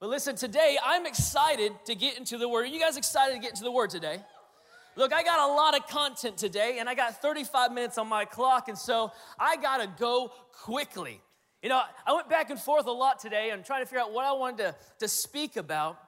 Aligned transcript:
But 0.00 0.10
listen, 0.10 0.36
today 0.36 0.78
I'm 0.84 1.06
excited 1.06 1.72
to 1.86 1.94
get 1.96 2.18
into 2.18 2.38
the 2.38 2.48
Word. 2.48 2.62
Are 2.62 2.68
you 2.68 2.78
guys 2.78 2.96
excited 2.96 3.34
to 3.34 3.40
get 3.40 3.50
into 3.50 3.64
the 3.64 3.72
Word 3.72 3.90
today? 3.90 4.20
Look, 4.94 5.12
I 5.12 5.24
got 5.24 5.50
a 5.50 5.52
lot 5.52 5.76
of 5.76 5.88
content 5.88 6.36
today, 6.38 6.78
and 6.78 6.88
I 6.88 6.94
got 6.94 7.20
35 7.20 7.72
minutes 7.72 7.98
on 7.98 8.08
my 8.08 8.24
clock, 8.24 8.68
and 8.68 8.78
so 8.78 9.10
I 9.38 9.56
gotta 9.56 9.88
go 9.98 10.32
quickly. 10.52 11.20
You 11.62 11.68
know, 11.68 11.82
I 12.06 12.12
went 12.12 12.28
back 12.28 12.50
and 12.50 12.60
forth 12.60 12.86
a 12.86 12.92
lot 12.92 13.18
today 13.18 13.50
and 13.50 13.64
trying 13.64 13.82
to 13.82 13.86
figure 13.86 14.00
out 14.00 14.12
what 14.12 14.24
I 14.24 14.32
wanted 14.32 14.58
to, 14.58 14.76
to 15.00 15.08
speak 15.08 15.56
about. 15.56 15.98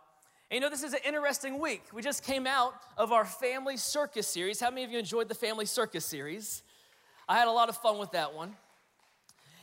And 0.50 0.56
you 0.56 0.60
know, 0.60 0.70
this 0.70 0.84
is 0.84 0.92
an 0.92 1.00
interesting 1.04 1.58
week. 1.58 1.82
We 1.92 2.00
just 2.00 2.22
came 2.22 2.46
out 2.46 2.74
of 2.96 3.10
our 3.10 3.24
family 3.24 3.76
circus 3.76 4.28
series. 4.28 4.60
How 4.60 4.70
many 4.70 4.84
of 4.84 4.92
you 4.92 5.00
enjoyed 5.00 5.28
the 5.28 5.34
family 5.34 5.66
circus 5.66 6.04
series? 6.04 6.62
I 7.28 7.38
had 7.38 7.48
a 7.48 7.52
lot 7.52 7.68
of 7.68 7.76
fun 7.76 7.98
with 7.98 8.12
that 8.12 8.34
one. 8.34 8.54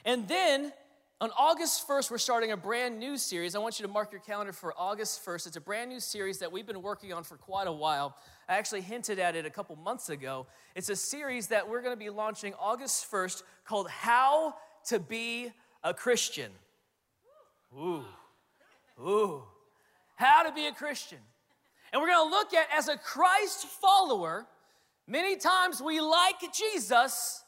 And 0.03 0.27
then 0.27 0.73
on 1.19 1.31
August 1.35 1.87
1st, 1.87 2.11
we're 2.11 2.19
starting 2.19 2.51
a 2.51 2.57
brand 2.57 2.99
new 2.99 3.17
series. 3.17 3.55
I 3.55 3.59
want 3.59 3.79
you 3.79 3.87
to 3.87 3.91
mark 3.91 4.11
your 4.11 4.21
calendar 4.21 4.53
for 4.53 4.71
August 4.77 5.25
1st. 5.25 5.47
It's 5.47 5.55
a 5.55 5.61
brand 5.61 5.89
new 5.89 5.99
series 5.99 6.37
that 6.39 6.51
we've 6.51 6.67
been 6.67 6.83
working 6.83 7.11
on 7.11 7.23
for 7.23 7.37
quite 7.37 7.65
a 7.65 7.71
while. 7.71 8.15
I 8.47 8.55
actually 8.57 8.81
hinted 8.81 9.17
at 9.17 9.35
it 9.35 9.43
a 9.43 9.49
couple 9.49 9.75
months 9.77 10.09
ago. 10.09 10.45
It's 10.75 10.89
a 10.89 10.95
series 10.95 11.47
that 11.47 11.67
we're 11.67 11.81
going 11.81 11.95
to 11.95 11.99
be 11.99 12.11
launching 12.11 12.53
August 12.59 13.11
1st 13.11 13.41
called 13.65 13.89
How 13.89 14.55
to 14.89 14.99
Be 14.99 15.51
a 15.83 15.91
Christian. 15.91 16.51
Ooh, 17.75 18.05
ooh. 19.01 19.41
How 20.17 20.43
to 20.43 20.51
be 20.51 20.67
a 20.67 20.71
Christian. 20.71 21.19
And 21.91 21.99
we're 21.99 22.09
going 22.09 22.29
to 22.29 22.31
look 22.31 22.53
at 22.53 22.67
as 22.71 22.89
a 22.89 22.97
Christ 22.97 23.65
follower, 23.65 24.45
many 25.07 25.35
times 25.35 25.81
we 25.81 25.99
like 25.99 26.35
Jesus, 26.53 27.43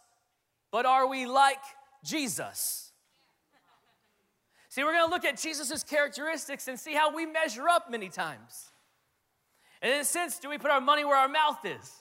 but 0.71 0.87
are 0.87 1.07
we 1.07 1.27
like 1.27 1.59
Jesus? 2.03 2.88
See, 4.69 4.83
we're 4.83 4.93
going 4.93 5.07
to 5.07 5.13
look 5.13 5.25
at 5.25 5.39
Jesus' 5.39 5.83
characteristics 5.83 6.67
and 6.67 6.79
see 6.79 6.93
how 6.93 7.13
we 7.13 7.25
measure 7.25 7.67
up 7.67 7.89
many 7.89 8.07
times. 8.07 8.69
And 9.81 9.91
in 9.91 10.01
a 10.01 10.05
sense, 10.05 10.37
do 10.37 10.47
we 10.47 10.57
put 10.57 10.69
our 10.69 10.81
money 10.81 11.03
where 11.03 11.17
our 11.17 11.27
mouth 11.27 11.65
is? 11.65 11.91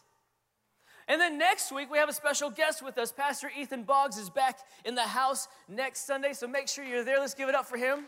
And 1.09 1.19
then 1.19 1.39
next 1.39 1.73
week, 1.73 1.91
we 1.91 1.97
have 1.97 2.11
a 2.11 2.13
special 2.13 2.51
guest 2.51 2.83
with 2.83 2.99
us. 2.99 3.11
Pastor 3.11 3.51
Ethan 3.59 3.85
Boggs 3.85 4.19
is 4.19 4.29
back 4.29 4.59
in 4.85 4.95
the 4.95 5.03
house 5.03 5.49
next 5.67 6.07
Sunday, 6.07 6.35
so 6.35 6.47
make 6.47 6.69
sure 6.69 6.85
you're 6.85 7.05
there. 7.05 7.19
Let's 7.19 7.33
give 7.33 7.49
it 7.49 7.55
up 7.55 7.65
for 7.65 7.79
him. 7.79 8.05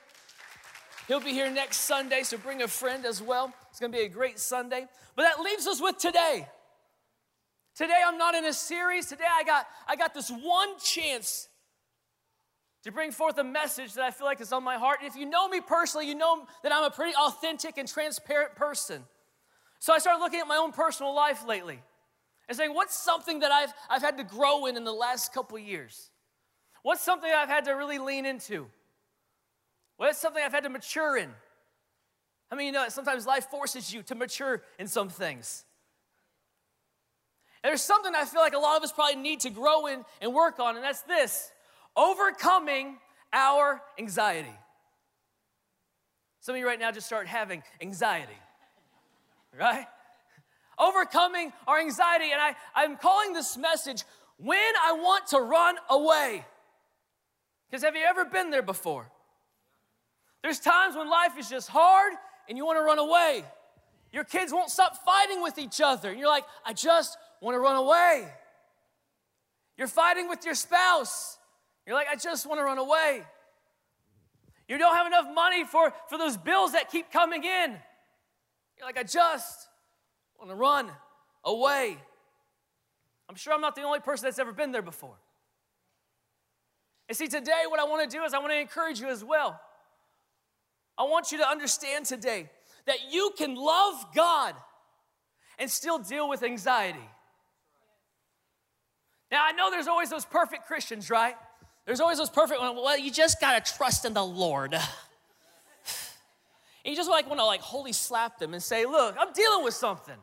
He'll 1.08 1.20
be 1.20 1.32
here 1.32 1.50
next 1.50 1.78
Sunday, 1.78 2.22
so 2.22 2.36
bring 2.36 2.60
a 2.60 2.68
friend 2.68 3.06
as 3.06 3.22
well. 3.22 3.54
It's 3.70 3.80
gonna 3.80 3.92
be 3.92 4.00
a 4.00 4.08
great 4.08 4.38
Sunday. 4.38 4.86
But 5.16 5.22
that 5.22 5.40
leaves 5.40 5.66
us 5.66 5.80
with 5.80 5.96
today. 5.96 6.46
Today, 7.74 8.02
I'm 8.06 8.18
not 8.18 8.34
in 8.34 8.44
a 8.44 8.52
series. 8.52 9.06
Today, 9.06 9.24
I 9.32 9.44
got, 9.44 9.66
I 9.88 9.96
got 9.96 10.12
this 10.12 10.30
one 10.30 10.78
chance 10.78 11.48
to 12.84 12.92
bring 12.92 13.12
forth 13.12 13.36
a 13.38 13.44
message 13.44 13.94
that 13.94 14.04
I 14.04 14.10
feel 14.10 14.26
like 14.26 14.40
is 14.40 14.52
on 14.52 14.64
my 14.64 14.76
heart. 14.76 14.98
And 15.00 15.08
if 15.08 15.16
you 15.16 15.26
know 15.26 15.48
me 15.48 15.60
personally, 15.60 16.08
you 16.08 16.14
know 16.14 16.46
that 16.62 16.72
I'm 16.72 16.84
a 16.84 16.90
pretty 16.90 17.14
authentic 17.14 17.76
and 17.76 17.86
transparent 17.86 18.56
person. 18.56 19.02
So 19.80 19.92
I 19.92 19.98
started 19.98 20.20
looking 20.20 20.40
at 20.40 20.46
my 20.46 20.56
own 20.56 20.72
personal 20.72 21.14
life 21.14 21.46
lately 21.46 21.80
and 22.48 22.56
saying, 22.56 22.74
what's 22.74 22.96
something 22.96 23.40
that 23.40 23.52
I've, 23.52 23.72
I've 23.88 24.02
had 24.02 24.18
to 24.18 24.24
grow 24.24 24.66
in 24.66 24.76
in 24.76 24.84
the 24.84 24.92
last 24.92 25.32
couple 25.32 25.58
years? 25.58 26.10
What's 26.82 27.02
something 27.02 27.30
I've 27.30 27.48
had 27.48 27.66
to 27.66 27.72
really 27.72 27.98
lean 27.98 28.24
into? 28.24 28.66
What's 29.98 30.18
something 30.18 30.42
I've 30.42 30.52
had 30.52 30.64
to 30.64 30.70
mature 30.70 31.18
in? 31.18 31.28
I 32.50 32.56
mean, 32.56 32.66
you 32.66 32.72
know, 32.72 32.82
that 32.82 32.92
sometimes 32.92 33.26
life 33.26 33.46
forces 33.50 33.92
you 33.92 34.02
to 34.04 34.14
mature 34.14 34.62
in 34.78 34.88
some 34.88 35.08
things. 35.08 35.64
And 37.62 37.70
there's 37.70 37.82
something 37.82 38.12
I 38.14 38.24
feel 38.24 38.40
like 38.40 38.54
a 38.54 38.58
lot 38.58 38.78
of 38.78 38.82
us 38.82 38.92
probably 38.92 39.16
need 39.16 39.40
to 39.40 39.50
grow 39.50 39.86
in 39.86 40.04
and 40.22 40.32
work 40.32 40.58
on, 40.58 40.76
and 40.76 40.84
that's 40.84 41.02
this 41.02 41.52
overcoming 42.00 42.96
our 43.32 43.82
anxiety. 43.98 44.54
Some 46.40 46.54
of 46.54 46.58
you 46.58 46.66
right 46.66 46.80
now 46.80 46.90
just 46.90 47.06
start 47.06 47.26
having 47.26 47.62
anxiety, 47.82 48.38
right? 49.58 49.86
Overcoming 50.78 51.52
our 51.68 51.78
anxiety. 51.78 52.32
And 52.32 52.40
I, 52.40 52.54
I'm 52.74 52.96
calling 52.96 53.34
this 53.34 53.58
message 53.58 54.04
when 54.38 54.56
I 54.56 54.92
want 54.92 55.26
to 55.28 55.40
run 55.40 55.76
away. 55.90 56.46
Because 57.70 57.84
have 57.84 57.94
you 57.94 58.04
ever 58.08 58.24
been 58.24 58.50
there 58.50 58.62
before? 58.62 59.10
There's 60.42 60.58
times 60.58 60.96
when 60.96 61.10
life 61.10 61.32
is 61.38 61.50
just 61.50 61.68
hard 61.68 62.14
and 62.48 62.56
you 62.56 62.64
want 62.64 62.78
to 62.78 62.82
run 62.82 62.98
away. 62.98 63.44
Your 64.10 64.24
kids 64.24 64.52
won't 64.52 64.70
stop 64.70 64.96
fighting 65.04 65.42
with 65.42 65.58
each 65.58 65.82
other. 65.82 66.08
And 66.08 66.18
you're 66.18 66.28
like, 66.28 66.44
I 66.64 66.72
just 66.72 67.18
want 67.42 67.54
to 67.54 67.60
run 67.60 67.76
away. 67.76 68.26
You're 69.76 69.86
fighting 69.86 70.28
with 70.30 70.46
your 70.46 70.54
spouse 70.54 71.36
you're 71.86 71.96
like, 71.96 72.08
I 72.10 72.16
just 72.16 72.46
want 72.46 72.60
to 72.60 72.64
run 72.64 72.78
away. 72.78 73.24
You 74.68 74.78
don't 74.78 74.94
have 74.94 75.06
enough 75.06 75.26
money 75.34 75.64
for, 75.64 75.92
for 76.08 76.16
those 76.16 76.36
bills 76.36 76.72
that 76.72 76.90
keep 76.90 77.10
coming 77.10 77.42
in. 77.42 77.76
You're 78.78 78.86
like, 78.86 78.98
I 78.98 79.02
just 79.02 79.68
want 80.38 80.50
to 80.50 80.54
run 80.54 80.90
away. 81.44 81.98
I'm 83.28 83.34
sure 83.34 83.52
I'm 83.52 83.60
not 83.60 83.74
the 83.74 83.82
only 83.82 84.00
person 84.00 84.26
that's 84.26 84.38
ever 84.38 84.52
been 84.52 84.72
there 84.72 84.82
before. 84.82 85.16
And 87.08 87.16
see, 87.16 87.26
today, 87.26 87.64
what 87.68 87.80
I 87.80 87.84
want 87.84 88.08
to 88.08 88.16
do 88.16 88.22
is 88.22 88.32
I 88.32 88.38
want 88.38 88.52
to 88.52 88.58
encourage 88.60 89.00
you 89.00 89.08
as 89.08 89.24
well. 89.24 89.60
I 90.96 91.02
want 91.04 91.32
you 91.32 91.38
to 91.38 91.48
understand 91.48 92.06
today 92.06 92.48
that 92.86 92.98
you 93.10 93.32
can 93.36 93.56
love 93.56 93.94
God 94.14 94.54
and 95.58 95.68
still 95.70 95.98
deal 95.98 96.28
with 96.28 96.42
anxiety. 96.42 96.98
Now, 99.30 99.44
I 99.44 99.52
know 99.52 99.70
there's 99.70 99.88
always 99.88 100.10
those 100.10 100.24
perfect 100.24 100.66
Christians, 100.66 101.10
right? 101.10 101.34
There's 101.90 101.98
always 101.98 102.18
those 102.18 102.30
perfect 102.30 102.60
ones. 102.60 102.78
Well, 102.80 102.96
you 102.96 103.10
just 103.10 103.40
gotta 103.40 103.60
trust 103.60 104.04
in 104.04 104.14
the 104.14 104.24
Lord. 104.24 104.74
And 104.74 104.82
you 106.84 106.94
just 106.94 107.10
like 107.10 107.26
want 107.26 107.40
to 107.40 107.44
like 107.44 107.62
holy 107.62 107.92
slap 107.92 108.38
them 108.38 108.54
and 108.54 108.62
say, 108.62 108.86
look, 108.86 109.16
I'm 109.18 109.32
dealing 109.32 109.64
with 109.64 109.74
something. 109.74 110.14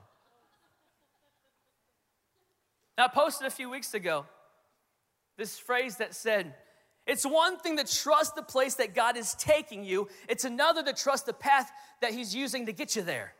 Now, 2.98 3.04
I 3.04 3.08
posted 3.10 3.48
a 3.48 3.50
few 3.50 3.70
weeks 3.70 3.94
ago 3.94 4.26
this 5.36 5.60
phrase 5.60 5.98
that 5.98 6.16
said, 6.16 6.56
it's 7.06 7.26
one 7.26 7.60
thing 7.60 7.76
to 7.76 7.84
trust 7.84 8.36
the 8.36 8.44
place 8.44 8.76
that 8.76 8.96
God 8.96 9.18
is 9.18 9.36
taking 9.36 9.84
you, 9.84 10.08
it's 10.30 10.46
another 10.46 10.84
to 10.84 10.94
trust 10.94 11.26
the 11.26 11.34
path 11.34 11.70
that 12.00 12.14
He's 12.14 12.34
using 12.34 12.68
to 12.68 12.72
get 12.72 12.96
you 12.96 13.02
there. 13.02 13.34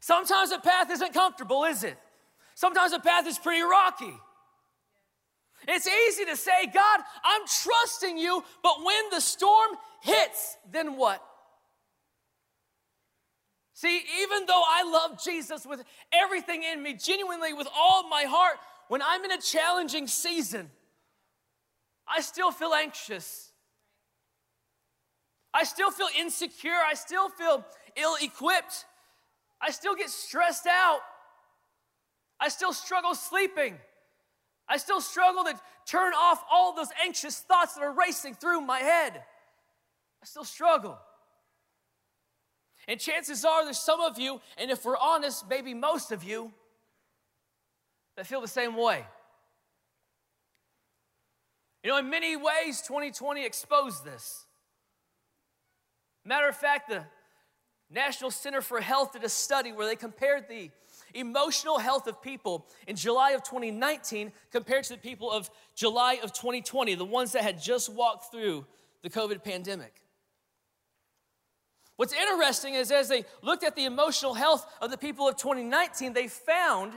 Sometimes 0.00 0.48
the 0.48 0.58
path 0.58 0.90
isn't 0.90 1.12
comfortable, 1.12 1.64
is 1.64 1.84
it? 1.84 1.98
Sometimes 2.54 2.92
the 2.92 3.00
path 3.00 3.26
is 3.26 3.38
pretty 3.38 3.60
rocky. 3.60 4.14
It's 5.66 5.86
easy 5.86 6.24
to 6.26 6.36
say, 6.36 6.66
God, 6.72 7.00
I'm 7.24 7.42
trusting 7.62 8.18
you, 8.18 8.42
but 8.62 8.84
when 8.84 9.10
the 9.10 9.20
storm 9.20 9.70
hits, 10.02 10.56
then 10.70 10.96
what? 10.96 11.22
See, 13.74 14.02
even 14.22 14.46
though 14.46 14.62
I 14.66 14.84
love 14.84 15.22
Jesus 15.22 15.66
with 15.66 15.82
everything 16.12 16.62
in 16.62 16.82
me, 16.82 16.94
genuinely 16.94 17.52
with 17.52 17.68
all 17.76 18.08
my 18.08 18.22
heart, 18.22 18.56
when 18.88 19.02
I'm 19.02 19.24
in 19.24 19.32
a 19.32 19.40
challenging 19.40 20.06
season, 20.06 20.70
I 22.08 22.20
still 22.20 22.52
feel 22.52 22.72
anxious. 22.72 23.52
I 25.52 25.64
still 25.64 25.90
feel 25.90 26.08
insecure. 26.18 26.78
I 26.88 26.94
still 26.94 27.28
feel 27.28 27.64
ill 27.96 28.16
equipped. 28.22 28.84
I 29.60 29.70
still 29.70 29.94
get 29.94 30.10
stressed 30.10 30.66
out. 30.66 31.00
I 32.38 32.48
still 32.48 32.72
struggle 32.72 33.14
sleeping. 33.14 33.76
I 34.68 34.78
still 34.78 35.00
struggle 35.00 35.44
to 35.44 35.54
turn 35.86 36.12
off 36.12 36.44
all 36.50 36.74
those 36.74 36.88
anxious 37.04 37.38
thoughts 37.38 37.74
that 37.74 37.82
are 37.82 37.92
racing 37.92 38.34
through 38.34 38.60
my 38.60 38.78
head. 38.78 39.22
I 40.22 40.26
still 40.26 40.44
struggle. 40.44 40.98
And 42.88 43.00
chances 43.00 43.44
are 43.44 43.64
there's 43.64 43.78
some 43.78 44.00
of 44.00 44.18
you, 44.18 44.40
and 44.56 44.70
if 44.70 44.84
we're 44.84 44.96
honest, 44.96 45.48
maybe 45.48 45.74
most 45.74 46.12
of 46.12 46.22
you, 46.24 46.52
that 48.16 48.26
feel 48.26 48.40
the 48.40 48.48
same 48.48 48.76
way. 48.76 49.04
You 51.82 51.90
know, 51.90 51.98
in 51.98 52.10
many 52.10 52.36
ways, 52.36 52.82
2020 52.82 53.44
exposed 53.44 54.04
this. 54.04 54.46
Matter 56.24 56.48
of 56.48 56.56
fact, 56.56 56.88
the 56.88 57.04
National 57.90 58.32
Center 58.32 58.60
for 58.60 58.80
Health 58.80 59.12
did 59.12 59.22
a 59.22 59.28
study 59.28 59.70
where 59.72 59.86
they 59.86 59.94
compared 59.94 60.48
the 60.48 60.70
emotional 61.18 61.78
health 61.78 62.06
of 62.06 62.22
people 62.22 62.66
in 62.86 62.96
July 62.96 63.30
of 63.30 63.42
2019 63.42 64.32
compared 64.50 64.84
to 64.84 64.94
the 64.94 64.98
people 64.98 65.30
of 65.30 65.50
July 65.74 66.18
of 66.22 66.32
2020, 66.32 66.94
the 66.94 67.04
ones 67.04 67.32
that 67.32 67.42
had 67.42 67.60
just 67.60 67.92
walked 67.92 68.30
through 68.30 68.66
the 69.02 69.10
COVID 69.10 69.42
pandemic. 69.42 70.02
What's 71.96 72.12
interesting 72.12 72.74
is 72.74 72.90
as 72.90 73.08
they 73.08 73.24
looked 73.42 73.64
at 73.64 73.74
the 73.74 73.86
emotional 73.86 74.34
health 74.34 74.66
of 74.80 74.90
the 74.90 74.98
people 74.98 75.28
of 75.28 75.36
2019, 75.36 76.12
they 76.12 76.28
found 76.28 76.92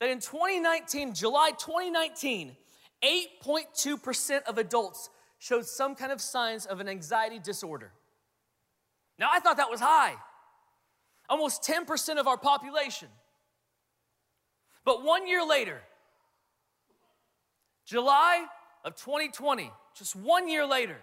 that 0.00 0.10
in 0.10 0.20
2019, 0.20 1.14
July 1.14 1.50
2019, 1.58 2.56
8.2% 3.02 4.42
of 4.42 4.58
adults 4.58 5.10
showed 5.38 5.66
some 5.66 5.94
kind 5.94 6.12
of 6.12 6.20
signs 6.20 6.66
of 6.66 6.80
an 6.80 6.88
anxiety 6.88 7.38
disorder. 7.38 7.92
Now, 9.18 9.30
I 9.32 9.40
thought 9.40 9.56
that 9.56 9.70
was 9.70 9.80
high. 9.80 10.14
Almost 11.28 11.62
10% 11.62 12.18
of 12.18 12.26
our 12.26 12.36
population. 12.36 13.08
But 14.88 15.04
one 15.04 15.28
year 15.28 15.44
later, 15.44 15.82
July 17.84 18.46
of 18.86 18.96
2020, 18.96 19.70
just 19.94 20.16
one 20.16 20.48
year 20.48 20.64
later, 20.64 20.96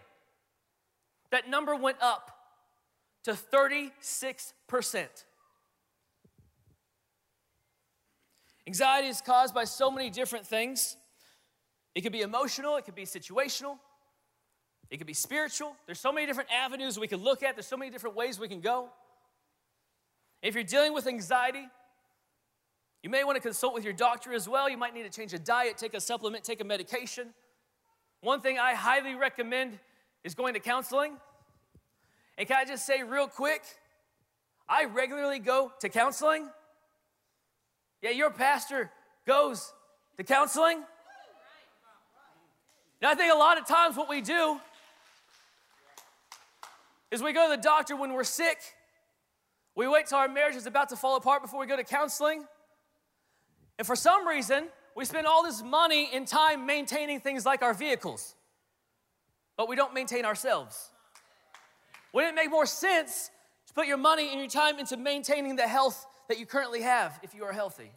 that 1.30 1.48
number 1.48 1.76
went 1.76 1.98
up 2.02 2.32
to 3.26 3.34
36%. 3.34 5.06
Anxiety 8.66 9.08
is 9.08 9.22
caused 9.22 9.54
by 9.54 9.66
so 9.66 9.92
many 9.92 10.10
different 10.10 10.48
things. 10.48 10.98
It 11.94 12.02
could 12.02 12.12
be 12.12 12.22
emotional, 12.22 12.78
it 12.78 12.86
could 12.86 12.96
be 12.96 13.06
situational, 13.06 13.78
it 14.90 14.98
could 14.98 15.06
be 15.06 15.14
spiritual. 15.14 15.76
There's 15.86 16.00
so 16.00 16.12
many 16.12 16.26
different 16.26 16.50
avenues 16.52 16.98
we 16.98 17.08
can 17.08 17.20
look 17.20 17.44
at, 17.44 17.56
there's 17.56 17.68
so 17.68 17.78
many 17.78 17.92
different 17.92 18.16
ways 18.16 18.40
we 18.40 18.48
can 18.48 18.62
go. 18.62 18.90
If 20.42 20.56
you're 20.56 20.64
dealing 20.64 20.96
with 20.96 21.06
anxiety, 21.06 21.68
you 23.06 23.12
may 23.12 23.24
want 23.24 23.36
to 23.36 23.40
consult 23.40 23.76
with 23.76 23.84
your 23.84 23.94
doctor 23.94 24.34
as 24.34 24.50
well. 24.50 24.68
You 24.68 24.80
might 24.80 24.96
need 24.96 25.04
to 25.04 25.12
change 25.12 25.32
a 25.36 25.38
diet, 25.38 25.78
take 25.78 25.94
a 25.94 26.02
supplement, 26.02 26.44
take 26.44 26.60
a 26.60 26.64
medication. 26.64 27.36
One 28.22 28.42
thing 28.42 28.58
I 28.58 28.74
highly 28.74 29.14
recommend 29.14 29.78
is 30.24 30.34
going 30.34 30.56
to 30.56 30.60
counseling. 30.60 31.14
And 32.36 32.48
can 32.48 32.58
I 32.58 32.66
just 32.66 32.84
say 32.84 33.04
real 33.04 33.28
quick, 33.28 33.62
I 34.68 34.86
regularly 34.86 35.38
go 35.38 35.72
to 35.82 35.88
counseling. 35.88 36.50
Yeah, 38.02 38.10
your 38.10 38.32
pastor 38.32 38.90
goes 39.28 39.72
to 40.18 40.24
counseling. 40.24 40.80
Now, 43.04 43.12
I 43.12 43.14
think 43.14 43.32
a 43.32 43.38
lot 43.38 43.60
of 43.60 43.68
times 43.68 43.96
what 43.96 44.10
we 44.10 44.22
do 44.22 44.60
is 47.12 47.22
we 47.22 47.34
go 47.34 47.52
to 47.52 47.56
the 47.56 47.62
doctor 47.62 47.96
when 47.96 48.14
we're 48.14 48.24
sick. 48.24 48.58
We 49.76 49.88
wait 49.88 50.08
till 50.08 50.18
our 50.18 50.28
marriage 50.28 50.56
is 50.56 50.66
about 50.66 50.90
to 50.90 50.96
fall 50.96 51.18
apart 51.18 51.44
before 51.44 51.60
we 51.60 51.68
go 51.68 51.76
to 51.76 51.84
counseling. 51.84 52.46
And 53.78 53.86
for 53.86 53.96
some 53.96 54.28
reason, 54.28 54.68
we 54.96 55.06
spend 55.06 55.28
all 55.28 55.44
this 55.44 55.62
money 55.62 56.10
and 56.14 56.28
time 56.28 56.66
maintaining 56.66 57.20
things 57.20 57.46
like 57.46 57.62
our 57.62 57.74
vehicles, 57.74 58.36
but 59.58 59.68
we 59.68 59.76
don't 59.76 59.94
maintain 59.94 60.26
ourselves. 60.26 60.92
Wouldn't 62.14 62.34
it 62.34 62.36
make 62.36 62.50
more 62.50 62.66
sense 62.66 63.30
to 63.68 63.74
put 63.74 63.88
your 63.88 63.98
money 63.98 64.30
and 64.32 64.40
your 64.40 64.50
time 64.50 64.80
into 64.80 64.96
maintaining 64.96 65.58
the 65.58 65.68
health 65.68 66.06
that 66.30 66.40
you 66.40 66.46
currently 66.46 66.82
have 66.82 67.20
if 67.24 67.36
you 67.36 67.44
are 67.44 67.52
healthy? 67.52 67.92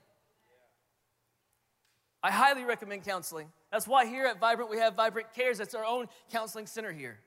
I 2.20 2.32
highly 2.32 2.64
recommend 2.64 3.04
counseling. 3.04 3.48
That's 3.70 3.86
why 3.86 4.06
here 4.06 4.26
at 4.26 4.40
Vibrant 4.40 4.70
we 4.70 4.78
have 4.78 4.96
Vibrant 4.96 5.28
Cares. 5.34 5.58
That's 5.58 5.74
our 5.74 5.84
own 5.84 6.08
counseling 6.32 6.66
center 6.66 6.90
here. 6.90 7.20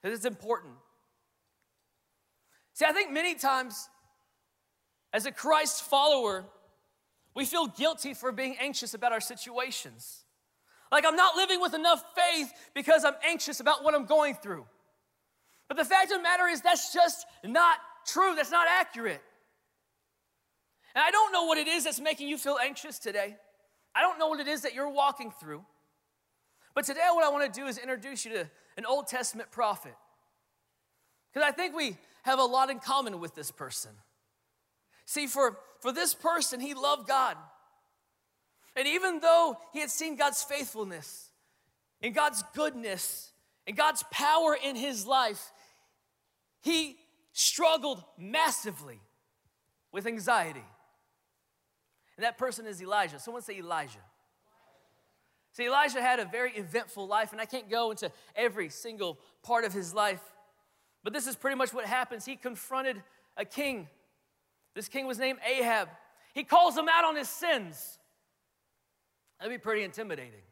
Because 0.00 0.16
it's 0.16 0.26
important. 0.26 0.74
See, 2.74 2.84
I 2.84 2.92
think 2.92 3.10
many 3.10 3.34
times 3.34 3.88
as 5.12 5.26
a 5.26 5.32
Christ 5.32 5.82
follower, 5.82 6.44
we 7.34 7.44
feel 7.44 7.66
guilty 7.66 8.14
for 8.14 8.32
being 8.32 8.56
anxious 8.60 8.94
about 8.94 9.12
our 9.12 9.20
situations. 9.20 10.24
Like 10.90 11.04
I'm 11.06 11.16
not 11.16 11.36
living 11.36 11.60
with 11.60 11.74
enough 11.74 12.02
faith 12.14 12.52
because 12.74 13.04
I'm 13.04 13.14
anxious 13.26 13.60
about 13.60 13.84
what 13.84 13.94
I'm 13.94 14.06
going 14.06 14.34
through. 14.34 14.66
But 15.68 15.76
the 15.76 15.84
fact 15.84 16.10
of 16.10 16.18
the 16.18 16.22
matter 16.22 16.48
is, 16.48 16.60
that's 16.62 16.92
just 16.92 17.26
not 17.44 17.76
true. 18.04 18.34
That's 18.34 18.50
not 18.50 18.66
accurate. 18.68 19.22
And 20.96 21.04
I 21.04 21.12
don't 21.12 21.32
know 21.32 21.44
what 21.44 21.58
it 21.58 21.68
is 21.68 21.84
that's 21.84 22.00
making 22.00 22.28
you 22.28 22.36
feel 22.36 22.58
anxious 22.60 22.98
today. 22.98 23.36
I 23.94 24.00
don't 24.00 24.18
know 24.18 24.26
what 24.26 24.40
it 24.40 24.48
is 24.48 24.62
that 24.62 24.74
you're 24.74 24.88
walking 24.88 25.30
through. 25.40 25.64
But 26.74 26.84
today, 26.84 27.06
what 27.12 27.24
I 27.24 27.28
want 27.28 27.52
to 27.52 27.60
do 27.60 27.66
is 27.66 27.78
introduce 27.78 28.24
you 28.24 28.32
to 28.32 28.50
an 28.76 28.84
Old 28.84 29.06
Testament 29.06 29.52
prophet. 29.52 29.94
Because 31.32 31.48
I 31.48 31.52
think 31.52 31.76
we 31.76 31.96
have 32.22 32.40
a 32.40 32.44
lot 32.44 32.70
in 32.70 32.80
common 32.80 33.20
with 33.20 33.36
this 33.36 33.52
person. 33.52 33.92
See, 35.10 35.26
for, 35.26 35.58
for 35.80 35.90
this 35.90 36.14
person, 36.14 36.60
he 36.60 36.72
loved 36.72 37.08
God. 37.08 37.36
And 38.76 38.86
even 38.86 39.18
though 39.18 39.56
he 39.72 39.80
had 39.80 39.90
seen 39.90 40.14
God's 40.14 40.40
faithfulness 40.44 41.30
and 42.00 42.14
God's 42.14 42.44
goodness 42.54 43.32
and 43.66 43.76
God's 43.76 44.04
power 44.12 44.56
in 44.62 44.76
his 44.76 45.08
life, 45.08 45.50
he 46.60 46.96
struggled 47.32 48.04
massively 48.16 49.00
with 49.90 50.06
anxiety. 50.06 50.62
And 52.16 52.24
that 52.24 52.38
person 52.38 52.64
is 52.64 52.80
Elijah. 52.80 53.18
Someone 53.18 53.42
say 53.42 53.58
Elijah. 53.58 53.98
See, 55.50 55.66
Elijah 55.66 56.00
had 56.00 56.20
a 56.20 56.24
very 56.24 56.52
eventful 56.52 57.08
life, 57.08 57.32
and 57.32 57.40
I 57.40 57.46
can't 57.46 57.68
go 57.68 57.90
into 57.90 58.12
every 58.36 58.68
single 58.68 59.18
part 59.42 59.64
of 59.64 59.72
his 59.72 59.92
life, 59.92 60.22
but 61.02 61.12
this 61.12 61.26
is 61.26 61.34
pretty 61.34 61.56
much 61.56 61.74
what 61.74 61.84
happens. 61.84 62.24
He 62.24 62.36
confronted 62.36 63.02
a 63.36 63.44
king. 63.44 63.88
This 64.74 64.88
king 64.88 65.06
was 65.06 65.18
named 65.18 65.38
Ahab. 65.46 65.88
He 66.34 66.44
calls 66.44 66.76
him 66.76 66.88
out 66.88 67.04
on 67.04 67.16
his 67.16 67.28
sins. 67.28 67.98
That'd 69.38 69.52
be 69.52 69.58
pretty 69.58 69.82
intimidating. 69.82 70.42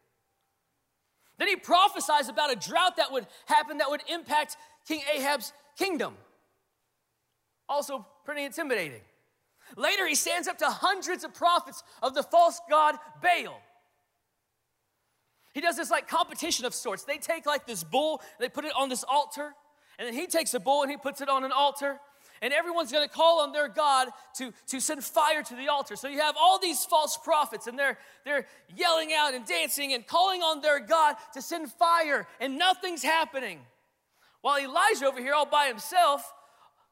Then 1.38 1.48
he 1.48 1.56
prophesies 1.56 2.28
about 2.28 2.52
a 2.52 2.56
drought 2.56 2.96
that 2.96 3.12
would 3.12 3.26
happen 3.46 3.78
that 3.78 3.90
would 3.90 4.02
impact 4.12 4.56
King 4.86 5.02
Ahab's 5.14 5.52
kingdom. 5.78 6.14
Also, 7.68 8.04
pretty 8.24 8.44
intimidating. 8.44 9.02
Later, 9.76 10.06
he 10.06 10.14
stands 10.14 10.48
up 10.48 10.58
to 10.58 10.66
hundreds 10.66 11.22
of 11.24 11.34
prophets 11.34 11.84
of 12.02 12.14
the 12.14 12.22
false 12.22 12.60
god 12.68 12.96
Baal. 13.22 13.60
He 15.52 15.60
does 15.60 15.76
this 15.76 15.90
like 15.90 16.08
competition 16.08 16.64
of 16.64 16.74
sorts. 16.74 17.04
They 17.04 17.18
take 17.18 17.46
like 17.46 17.66
this 17.66 17.84
bull, 17.84 18.20
they 18.40 18.48
put 18.48 18.64
it 18.64 18.72
on 18.76 18.88
this 18.88 19.04
altar, 19.08 19.54
and 19.98 20.06
then 20.06 20.14
he 20.14 20.26
takes 20.26 20.54
a 20.54 20.60
bull 20.60 20.82
and 20.82 20.90
he 20.90 20.96
puts 20.96 21.20
it 21.20 21.28
on 21.28 21.44
an 21.44 21.52
altar, 21.52 21.98
and 22.42 22.52
everyone's 22.52 22.92
gonna 22.92 23.08
call 23.08 23.40
on 23.40 23.52
their 23.52 23.68
God 23.68 24.08
to, 24.36 24.52
to 24.68 24.80
send 24.80 25.04
fire 25.04 25.42
to 25.42 25.54
the 25.54 25.68
altar. 25.68 25.96
So 25.96 26.08
you 26.08 26.20
have 26.20 26.36
all 26.38 26.58
these 26.58 26.84
false 26.84 27.16
prophets, 27.16 27.66
and 27.66 27.78
they're, 27.78 27.98
they're 28.24 28.46
yelling 28.76 29.12
out 29.12 29.34
and 29.34 29.44
dancing 29.46 29.92
and 29.92 30.06
calling 30.06 30.42
on 30.42 30.60
their 30.60 30.80
God 30.80 31.16
to 31.34 31.42
send 31.42 31.70
fire, 31.72 32.26
and 32.40 32.58
nothing's 32.58 33.02
happening. 33.02 33.60
While 34.40 34.58
Elijah 34.60 35.06
over 35.06 35.20
here, 35.20 35.34
all 35.34 35.46
by 35.46 35.66
himself, 35.66 36.32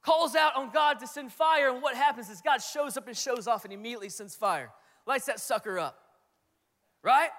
calls 0.03 0.37
out 0.37 0.55
on 0.57 0.71
God 0.71 1.01
to 1.01 1.07
send 1.07 1.33
fire, 1.33 1.71
and 1.71 1.83
what 1.83 1.97
happens 1.97 2.31
is 2.31 2.41
God 2.41 2.59
shows 2.59 2.97
up 2.97 3.07
and 3.09 3.17
shows 3.17 3.47
off 3.49 3.65
and 3.65 3.73
immediately 3.73 4.09
sends 4.09 4.35
fire, 4.35 4.71
lights 5.07 5.27
that 5.27 5.41
sucker 5.41 5.79
up. 5.79 5.99
Right? 7.03 7.31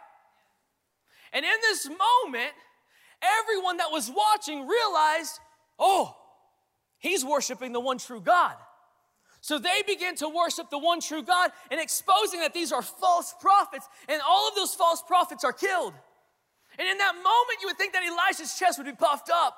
And 1.34 1.46
in 1.46 1.52
this 1.62 1.88
moment, 1.88 2.52
everyone 3.22 3.78
that 3.78 3.92
was 3.92 4.10
watching 4.10 4.68
realized, 4.68 5.40
oh, 5.78 6.16
he's 7.00 7.26
worshiping 7.26 7.72
the 7.74 7.80
one 7.80 7.98
true 7.98 8.22
God. 8.22 8.56
So 9.42 9.60
they 9.60 9.84
begin 9.86 10.16
to 10.18 10.30
worship 10.30 10.70
the 10.70 10.80
one 10.80 11.00
true 11.00 11.24
God 11.24 11.52
and 11.72 11.80
exposing 11.80 12.40
that 12.42 12.54
these 12.54 12.72
are 12.72 12.82
false 12.82 13.34
prophets, 13.40 13.88
and 14.08 14.22
all 14.28 14.48
of 14.50 14.56
those 14.56 14.74
false 14.74 15.02
prophets 15.02 15.44
are 15.44 15.54
killed. 15.54 15.94
And 16.80 16.88
in 16.88 16.98
that 16.98 17.16
moment, 17.16 17.62
you 17.62 17.68
would 17.68 17.78
think 17.78 17.94
that 17.94 18.04
Elijah's 18.04 18.58
chest 18.58 18.78
would 18.78 18.86
be 18.86 18.94
puffed 18.94 19.30
up. 19.34 19.56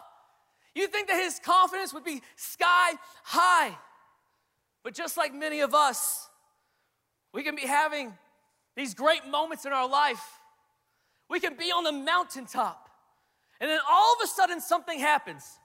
You'd 0.75 0.91
think 0.91 1.07
that 1.07 1.21
his 1.21 1.39
confidence 1.39 1.93
would 1.93 2.05
be 2.05 2.21
sky 2.35 2.93
high. 3.23 3.77
But 4.83 4.93
just 4.93 5.17
like 5.17 5.33
many 5.33 5.59
of 5.59 5.73
us, 5.73 6.29
we 7.33 7.43
can 7.43 7.55
be 7.55 7.65
having 7.65 8.13
these 8.75 8.93
great 8.93 9.27
moments 9.27 9.65
in 9.65 9.73
our 9.73 9.89
life. 9.89 10.23
We 11.29 11.39
can 11.39 11.55
be 11.55 11.71
on 11.71 11.83
the 11.83 11.91
mountaintop, 11.91 12.89
and 13.59 13.69
then 13.69 13.79
all 13.89 14.13
of 14.13 14.19
a 14.23 14.27
sudden 14.27 14.61
something 14.61 14.99
happens. 14.99 15.58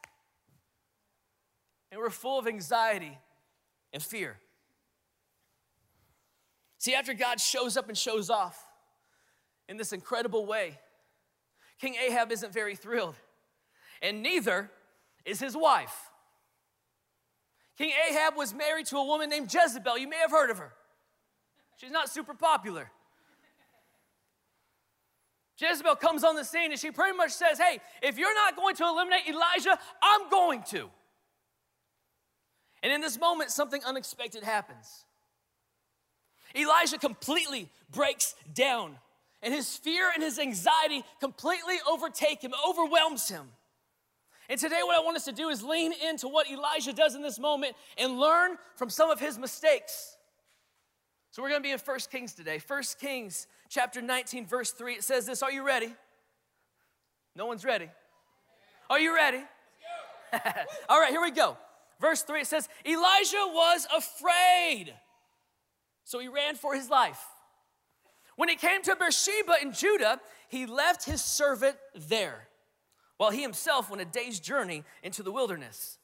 And 1.95 2.03
we're 2.03 2.11
full 2.11 2.41
of 2.41 2.49
anxiety 2.49 3.17
and 3.93 4.03
fear. 4.03 4.37
See, 6.79 6.93
after 6.93 7.15
God 7.15 7.39
shows 7.39 7.77
up 7.77 7.89
and 7.89 7.97
shows 7.97 8.31
off 8.31 8.61
in 9.69 9.77
this 9.77 9.93
incredible 9.93 10.45
way, 10.45 10.81
King 11.81 11.95
Ahab 11.95 12.33
isn't 12.33 12.53
very 12.53 12.75
thrilled. 12.75 13.15
And 14.03 14.25
neither 14.25 14.73
is 15.25 15.39
his 15.39 15.57
wife. 15.57 16.11
King 17.79 17.93
Ahab 18.11 18.37
was 18.37 18.53
married 18.53 18.87
to 18.87 18.97
a 18.97 19.05
woman 19.05 19.31
named 19.31 19.55
Jezebel. 19.55 19.97
You 19.97 20.09
may 20.09 20.19
have 20.19 20.33
heard 20.33 20.51
of 20.51 20.59
her. 20.59 20.73
She's 21.77 21.93
not 21.93 22.09
super 22.11 22.35
popular. 22.35 22.91
Jezebel 25.59 25.95
comes 25.95 26.25
on 26.25 26.35
the 26.35 26.45
scene 26.45 26.73
and 26.73 26.81
she 26.81 26.91
pretty 26.91 27.17
much 27.17 27.31
says, 27.31 27.57
Hey, 27.57 27.79
if 28.03 28.19
you're 28.19 28.35
not 28.35 28.57
going 28.57 28.75
to 28.75 28.83
eliminate 28.83 29.29
Elijah, 29.29 29.79
I'm 30.03 30.29
going 30.29 30.65
to. 30.71 30.91
And 32.85 32.93
in 32.93 33.00
this 33.00 33.19
moment, 33.19 33.50
something 33.50 33.83
unexpected 33.83 34.45
happens. 34.45 35.07
Elijah 36.55 36.99
completely 36.99 37.71
breaks 37.91 38.35
down, 38.53 38.97
and 39.43 39.55
his 39.55 39.75
fear 39.79 40.11
and 40.14 40.23
his 40.23 40.38
anxiety 40.38 41.03
completely 41.19 41.76
overtake 41.91 42.43
him, 42.43 42.53
overwhelms 42.69 43.26
him. 43.31 43.49
And 44.50 44.61
today, 44.61 44.81
what 44.83 44.99
I 44.99 45.00
want 45.00 45.17
us 45.17 45.25
to 45.25 45.33
do 45.33 45.49
is 45.49 45.62
lean 45.62 45.95
into 46.07 46.29
what 46.29 46.49
Elijah 46.50 46.93
does 46.93 47.14
in 47.14 47.23
this 47.23 47.38
moment 47.38 47.75
and 47.97 48.19
learn 48.19 48.59
from 48.76 48.91
some 48.91 49.11
of 49.11 49.19
his 49.19 49.38
mistakes. 49.38 50.19
So, 51.31 51.43
we're 51.43 51.49
gonna 51.49 51.62
be 51.62 51.71
in 51.71 51.79
1 51.79 51.99
Kings 52.11 52.35
today. 52.35 52.61
1 52.64 52.83
Kings 53.00 53.47
chapter 53.71 54.03
19, 54.03 54.47
verse 54.47 54.73
3. 54.73 54.97
It 54.97 55.05
says 55.05 55.25
this 55.25 55.43
Are 55.43 55.50
you 55.50 55.67
ready? 55.67 55.95
No 57.35 57.47
one's 57.47 57.64
ready. 57.64 57.88
Are 58.91 59.00
you 59.00 59.14
ready? 59.14 59.43
All 60.91 61.00
right, 61.00 61.11
here 61.11 61.23
we 61.23 61.31
go. 61.31 61.57
Verse 62.01 62.23
3 62.23 62.41
it 62.41 62.47
says, 62.47 62.69
Elijah 62.87 63.47
was 63.47 63.87
afraid, 63.97 64.95
so 66.05 66.19
he 66.19 66.29
ran 66.29 66.57
for 66.57 66.75
his 66.75 66.91
life. 66.91 67.23
When 68.37 68.49
he 68.49 68.57
came 68.57 68.83
to 68.83 68.97
Beersheba 68.97 69.55
in 69.63 69.73
Judah, 69.73 70.21
he 70.49 70.67
left 70.67 71.05
his 71.05 71.23
servant 71.23 71.77
there 71.95 72.49
while 73.17 73.31
he 73.31 73.43
himself 73.43 73.91
went 73.91 74.03
a 74.03 74.05
day's 74.05 74.41
journey 74.41 74.83
into 75.03 75.23
the 75.23 75.31
wilderness. 75.31 75.99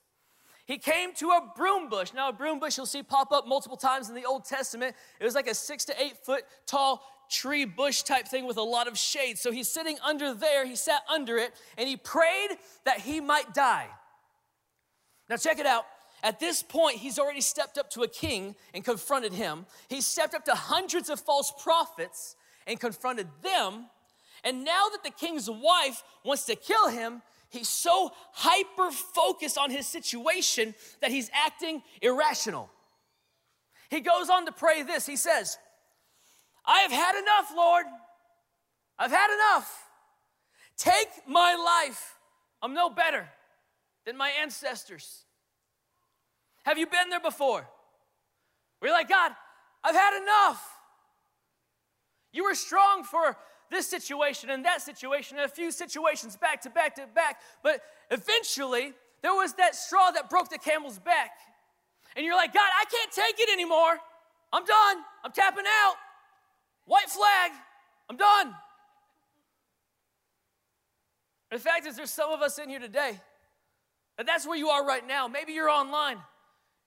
he 0.66 0.78
came 0.78 1.12
to 1.14 1.30
a 1.30 1.52
broom 1.56 1.88
bush. 1.88 2.12
Now, 2.14 2.28
a 2.28 2.32
broom 2.32 2.60
bush 2.60 2.76
you'll 2.76 2.86
see 2.86 3.02
pop 3.02 3.32
up 3.32 3.48
multiple 3.48 3.76
times 3.76 4.08
in 4.08 4.14
the 4.14 4.24
Old 4.24 4.44
Testament. 4.44 4.94
It 5.18 5.24
was 5.24 5.34
like 5.34 5.48
a 5.48 5.54
six 5.54 5.84
to 5.86 6.00
eight 6.00 6.16
foot 6.16 6.44
tall 6.66 7.02
tree 7.28 7.64
bush 7.64 8.02
type 8.02 8.28
thing 8.28 8.46
with 8.46 8.56
a 8.56 8.62
lot 8.62 8.86
of 8.86 8.96
shade. 8.96 9.38
So 9.38 9.50
he's 9.50 9.68
sitting 9.68 9.96
under 10.04 10.32
there, 10.34 10.64
he 10.66 10.76
sat 10.76 11.02
under 11.12 11.36
it, 11.38 11.52
and 11.76 11.88
he 11.88 11.96
prayed 11.96 12.50
that 12.84 13.00
he 13.00 13.20
might 13.20 13.52
die. 13.54 13.88
Now, 15.30 15.36
check 15.36 15.60
it 15.60 15.66
out. 15.66 15.86
At 16.24 16.40
this 16.40 16.62
point, 16.62 16.96
he's 16.96 17.18
already 17.18 17.40
stepped 17.40 17.78
up 17.78 17.88
to 17.90 18.02
a 18.02 18.08
king 18.08 18.56
and 18.74 18.84
confronted 18.84 19.32
him. 19.32 19.64
He 19.88 20.00
stepped 20.00 20.34
up 20.34 20.44
to 20.46 20.54
hundreds 20.54 21.08
of 21.08 21.20
false 21.20 21.52
prophets 21.62 22.34
and 22.66 22.78
confronted 22.78 23.28
them. 23.40 23.86
And 24.42 24.64
now 24.64 24.88
that 24.90 25.04
the 25.04 25.10
king's 25.10 25.48
wife 25.48 26.02
wants 26.24 26.44
to 26.46 26.56
kill 26.56 26.88
him, 26.88 27.22
he's 27.48 27.68
so 27.68 28.10
hyper 28.32 28.90
focused 28.90 29.56
on 29.56 29.70
his 29.70 29.86
situation 29.86 30.74
that 31.00 31.10
he's 31.10 31.30
acting 31.32 31.82
irrational. 32.02 32.68
He 33.88 34.00
goes 34.00 34.28
on 34.28 34.44
to 34.46 34.52
pray 34.52 34.82
this. 34.82 35.06
He 35.06 35.16
says, 35.16 35.56
I 36.66 36.80
have 36.80 36.92
had 36.92 37.18
enough, 37.18 37.52
Lord. 37.56 37.86
I've 38.98 39.10
had 39.12 39.32
enough. 39.32 39.84
Take 40.76 41.08
my 41.26 41.54
life. 41.54 42.16
I'm 42.62 42.74
no 42.74 42.90
better 42.90 43.28
than 44.06 44.16
my 44.16 44.30
ancestors. 44.42 45.24
Have 46.64 46.78
you 46.78 46.86
been 46.86 47.10
there 47.10 47.20
before? 47.20 47.66
You're 48.82 48.92
like, 48.92 49.08
God, 49.08 49.32
I've 49.84 49.94
had 49.94 50.22
enough. 50.22 50.66
You 52.32 52.44
were 52.44 52.54
strong 52.54 53.04
for 53.04 53.36
this 53.70 53.86
situation 53.86 54.50
and 54.50 54.64
that 54.64 54.82
situation 54.82 55.38
and 55.38 55.46
a 55.46 55.48
few 55.48 55.70
situations 55.70 56.36
back 56.36 56.62
to 56.62 56.70
back 56.70 56.96
to 56.96 57.06
back, 57.14 57.40
but 57.62 57.80
eventually 58.10 58.92
there 59.22 59.34
was 59.34 59.54
that 59.54 59.74
straw 59.74 60.10
that 60.10 60.28
broke 60.28 60.48
the 60.48 60.58
camel's 60.58 60.98
back. 60.98 61.30
And 62.16 62.24
you're 62.24 62.36
like, 62.36 62.52
God, 62.52 62.68
I 62.80 62.84
can't 62.84 63.12
take 63.12 63.38
it 63.38 63.52
anymore. 63.52 63.96
I'm 64.52 64.64
done. 64.64 64.96
I'm 65.24 65.32
tapping 65.32 65.64
out. 65.84 65.94
White 66.86 67.08
flag. 67.08 67.52
I'm 68.08 68.16
done. 68.16 68.54
The 71.52 71.58
fact 71.58 71.86
is, 71.86 71.96
there's 71.96 72.10
some 72.10 72.30
of 72.30 72.42
us 72.42 72.58
in 72.58 72.68
here 72.68 72.80
today 72.80 73.20
that 74.20 74.26
that's 74.26 74.46
where 74.46 74.56
you 74.58 74.68
are 74.68 74.86
right 74.86 75.06
now. 75.08 75.28
Maybe 75.28 75.54
you're 75.54 75.70
online 75.70 76.18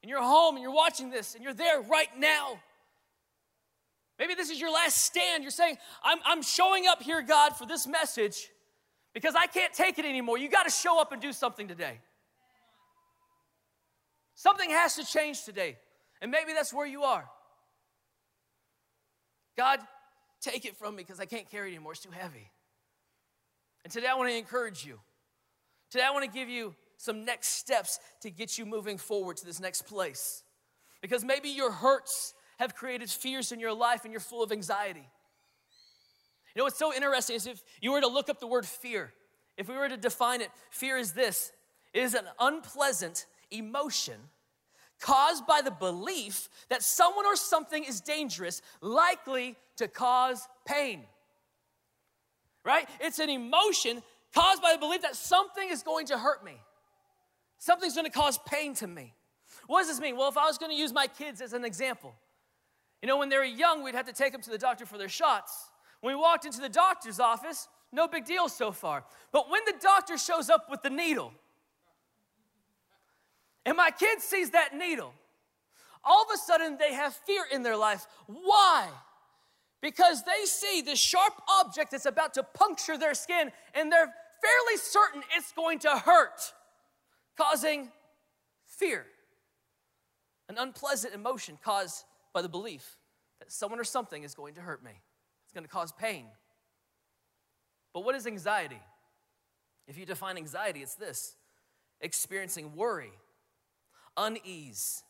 and 0.04 0.10
you're 0.10 0.22
home 0.22 0.54
and 0.54 0.62
you're 0.62 0.72
watching 0.72 1.10
this 1.10 1.34
and 1.34 1.44
you're 1.44 1.56
there 1.56 1.82
right 1.82 2.10
now. 2.20 2.60
Maybe 4.20 4.36
this 4.36 4.52
is 4.52 4.62
your 4.62 4.72
last 4.72 5.04
stand. 5.04 5.42
You're 5.42 5.50
saying, 5.50 5.78
I'm, 6.04 6.20
I'm 6.26 6.44
showing 6.44 6.86
up 6.86 7.02
here, 7.02 7.24
God, 7.24 7.56
for 7.56 7.66
this 7.66 7.88
message 7.88 8.50
because 9.16 9.34
I 9.34 9.48
can't 9.48 9.74
take 9.74 9.98
it 9.98 10.06
anymore. 10.06 10.38
You 10.38 10.48
got 10.48 10.66
to 10.66 10.70
show 10.70 11.02
up 11.02 11.12
and 11.12 11.20
do 11.20 11.34
something 11.34 11.68
today. 11.68 12.02
Something 14.36 14.70
has 14.70 14.96
to 14.98 15.04
change 15.04 15.44
today. 15.44 15.78
And 16.22 16.30
maybe 16.30 16.54
that's 16.54 16.72
where 16.72 16.86
you 16.86 17.02
are. 17.02 17.26
God, 19.58 19.80
take 20.40 20.66
it 20.66 20.78
from 20.78 20.96
me 20.96 21.02
because 21.02 21.20
I 21.20 21.26
can't 21.26 21.50
carry 21.50 21.70
it 21.70 21.74
anymore. 21.74 21.94
It's 21.94 22.02
too 22.02 22.12
heavy. 22.12 22.52
And 23.84 23.92
today 23.92 24.06
I 24.06 24.14
want 24.14 24.30
to 24.30 24.38
encourage 24.38 24.86
you. 24.86 25.00
Today 25.90 26.04
I 26.04 26.12
want 26.12 26.26
to 26.26 26.32
give 26.32 26.48
you 26.48 26.76
some 27.04 27.26
next 27.26 27.50
steps 27.50 28.00
to 28.22 28.30
get 28.30 28.58
you 28.58 28.66
moving 28.66 28.98
forward 28.98 29.36
to 29.36 29.46
this 29.46 29.60
next 29.60 29.82
place. 29.82 30.42
Because 31.02 31.26
maybe 31.26 31.50
your 31.50 31.70
hurts 31.70 32.34
have 32.60 32.76
created 32.76 33.10
fears 33.10 33.52
in 33.52 33.60
your 33.60 33.74
life 33.74 34.06
and 34.06 34.14
you're 34.14 34.22
full 34.22 34.42
of 34.42 34.54
anxiety. 34.54 35.06
You 36.56 36.60
know 36.60 36.64
what's 36.64 36.80
so 36.80 36.94
interesting 36.94 37.36
is 37.36 37.46
if 37.46 37.62
you 37.82 37.92
were 37.92 38.00
to 38.00 38.08
look 38.08 38.30
up 38.30 38.40
the 38.40 38.48
word 38.48 38.66
fear, 38.66 39.12
if 39.58 39.68
we 39.68 39.76
were 39.76 39.90
to 39.90 39.98
define 39.98 40.40
it, 40.40 40.50
fear 40.70 40.98
is 40.98 41.12
this 41.12 41.52
it 41.94 42.04
is 42.04 42.14
an 42.14 42.26
unpleasant 42.40 43.26
emotion 43.52 44.16
caused 45.02 45.46
by 45.46 45.60
the 45.62 45.72
belief 45.72 46.48
that 46.70 46.84
someone 46.84 47.26
or 47.26 47.36
something 47.36 47.84
is 47.84 48.00
dangerous, 48.00 48.62
likely 48.80 49.58
to 49.76 49.90
cause 49.90 50.48
pain. 50.66 51.02
Right? 52.64 52.88
It's 53.02 53.20
an 53.20 53.30
emotion 53.30 54.02
caused 54.34 54.62
by 54.62 54.72
the 54.72 54.80
belief 54.80 55.02
that 55.02 55.18
something 55.18 55.68
is 55.70 55.84
going 55.84 56.06
to 56.08 56.18
hurt 56.18 56.46
me. 56.46 56.54
Something's 57.64 57.96
gonna 57.96 58.10
cause 58.10 58.38
pain 58.40 58.74
to 58.76 58.88
me. 58.88 59.14
What 59.68 59.80
does 59.80 59.88
this 59.88 60.02
mean? 60.02 60.18
Well, 60.18 60.28
if 60.28 60.36
I 60.36 60.46
was 60.48 60.58
gonna 60.58 60.74
use 60.74 60.92
my 60.92 61.08
kids 61.08 61.40
as 61.40 61.54
an 61.54 61.64
example, 61.64 62.14
you 63.02 63.08
know, 63.08 63.18
when 63.18 63.30
they 63.30 63.38
were 63.38 63.46
young, 63.46 63.84
we'd 63.84 63.96
have 63.96 64.06
to 64.08 64.12
take 64.12 64.34
them 64.34 64.42
to 64.42 64.50
the 64.50 64.58
doctor 64.58 64.86
for 64.86 64.98
their 64.98 65.08
shots. 65.08 65.70
When 66.02 66.14
we 66.14 66.20
walked 66.20 66.44
into 66.44 66.60
the 66.60 66.68
doctor's 66.68 67.22
office, 67.22 67.70
no 67.94 68.06
big 68.06 68.26
deal 68.26 68.50
so 68.50 68.74
far. 68.74 69.06
But 69.32 69.50
when 69.50 69.62
the 69.66 69.76
doctor 69.82 70.18
shows 70.18 70.50
up 70.50 70.70
with 70.70 70.82
the 70.82 70.90
needle, 70.90 71.32
and 73.66 73.78
my 73.78 73.92
kid 73.92 74.20
sees 74.20 74.50
that 74.50 74.76
needle, 74.76 75.14
all 76.04 76.24
of 76.24 76.28
a 76.34 76.38
sudden 76.38 76.78
they 76.78 76.94
have 76.94 77.14
fear 77.14 77.46
in 77.50 77.64
their 77.64 77.78
life. 77.78 78.08
Why? 78.28 78.90
Because 79.80 80.24
they 80.24 80.44
see 80.44 80.82
this 80.82 81.00
sharp 81.00 81.42
object 81.62 81.92
that's 81.92 82.08
about 82.08 82.34
to 82.34 82.44
puncture 82.44 82.98
their 82.98 83.14
skin 83.14 83.54
and 83.74 83.90
they're 83.90 84.14
fairly 84.44 84.78
certain 84.78 85.24
it's 85.38 85.54
going 85.54 85.80
to 85.80 85.92
hurt, 85.92 86.52
causing 87.38 87.92
fear. 88.66 89.06
An 90.50 90.58
unpleasant 90.58 91.14
emotion 91.14 91.58
caused 91.64 92.04
by 92.34 92.42
the 92.42 92.50
belief 92.50 92.98
that 93.40 93.52
someone 93.52 93.80
or 93.80 93.84
something 93.84 94.24
is 94.24 94.34
going 94.34 94.56
to 94.56 94.62
hurt 94.62 94.84
me, 94.84 94.92
it's 95.44 95.54
going 95.54 95.64
to 95.64 95.70
cause 95.70 95.92
pain. 95.92 96.26
But 97.94 98.04
what 98.04 98.16
is 98.16 98.28
anxiety? 98.28 98.82
If 99.88 99.98
you 99.98 100.06
define 100.06 100.38
anxiety, 100.38 100.82
it's 100.82 100.96
this 100.96 101.36
experiencing 102.02 102.76
worry 102.76 103.12
unease, 104.18 105.04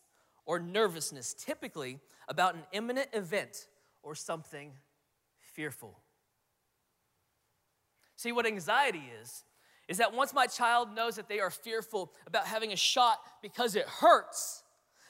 or 0.46 0.60
nervousness, 0.60 1.34
typically 1.34 2.00
about 2.28 2.56
an 2.56 2.64
imminent 2.72 3.08
event 3.14 3.68
or 4.02 4.16
something 4.16 4.72
fearful. 5.40 6.00
See, 8.16 8.32
what 8.32 8.46
anxiety 8.46 9.04
is, 9.22 9.44
is 9.94 10.00
that 10.00 10.12
once 10.12 10.34
my 10.34 10.48
child 10.48 10.96
knows 10.96 11.18
that 11.18 11.30
they 11.30 11.40
are 11.40 11.52
fearful 11.52 12.12
about 12.26 12.48
having 12.48 12.74
a 12.74 12.76
shot 12.76 13.20
because 13.44 13.76
it 13.76 13.86
hurts, 13.86 14.64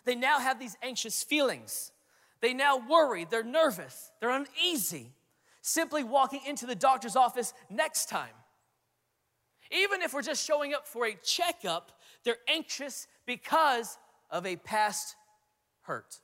they 0.04 0.14
now 0.14 0.40
have 0.40 0.60
these 0.60 0.76
anxious 0.84 1.24
feelings. 1.24 1.94
They 2.42 2.54
now 2.54 2.86
worry, 2.90 3.24
they're 3.24 3.46
nervous, 3.46 4.12
they're 4.20 4.30
uneasy, 4.30 5.14
simply 5.62 6.04
walking 6.04 6.42
into 6.46 6.66
the 6.66 6.76
doctor's 6.76 7.16
office 7.16 7.54
next 7.70 8.10
time. 8.10 8.34
Even 9.72 10.02
if 10.02 10.14
we're 10.14 10.22
just 10.22 10.46
showing 10.46 10.74
up 10.74 10.86
for 10.86 11.06
a 11.06 11.16
checkup, 11.24 11.94
they're 12.26 12.36
anxious 12.50 13.08
because 13.26 13.98
of 14.30 14.46
a 14.46 14.58
past 14.58 15.16
hurt. 15.84 16.20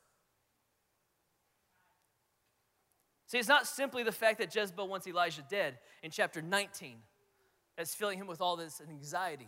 See, 3.28 3.38
it's 3.38 3.48
not 3.48 3.66
simply 3.66 4.04
the 4.04 4.12
fact 4.12 4.38
that 4.40 4.54
Jezebel 4.54 4.90
wants 4.90 5.08
Elijah 5.08 5.46
dead 5.50 5.78
in 6.04 6.12
chapter 6.12 6.42
19 6.42 6.98
that's 7.80 7.96
filling 7.96 8.18
him 8.18 8.28
with 8.28 8.42
all 8.42 8.58
this 8.58 8.82
anxiety. 8.90 9.48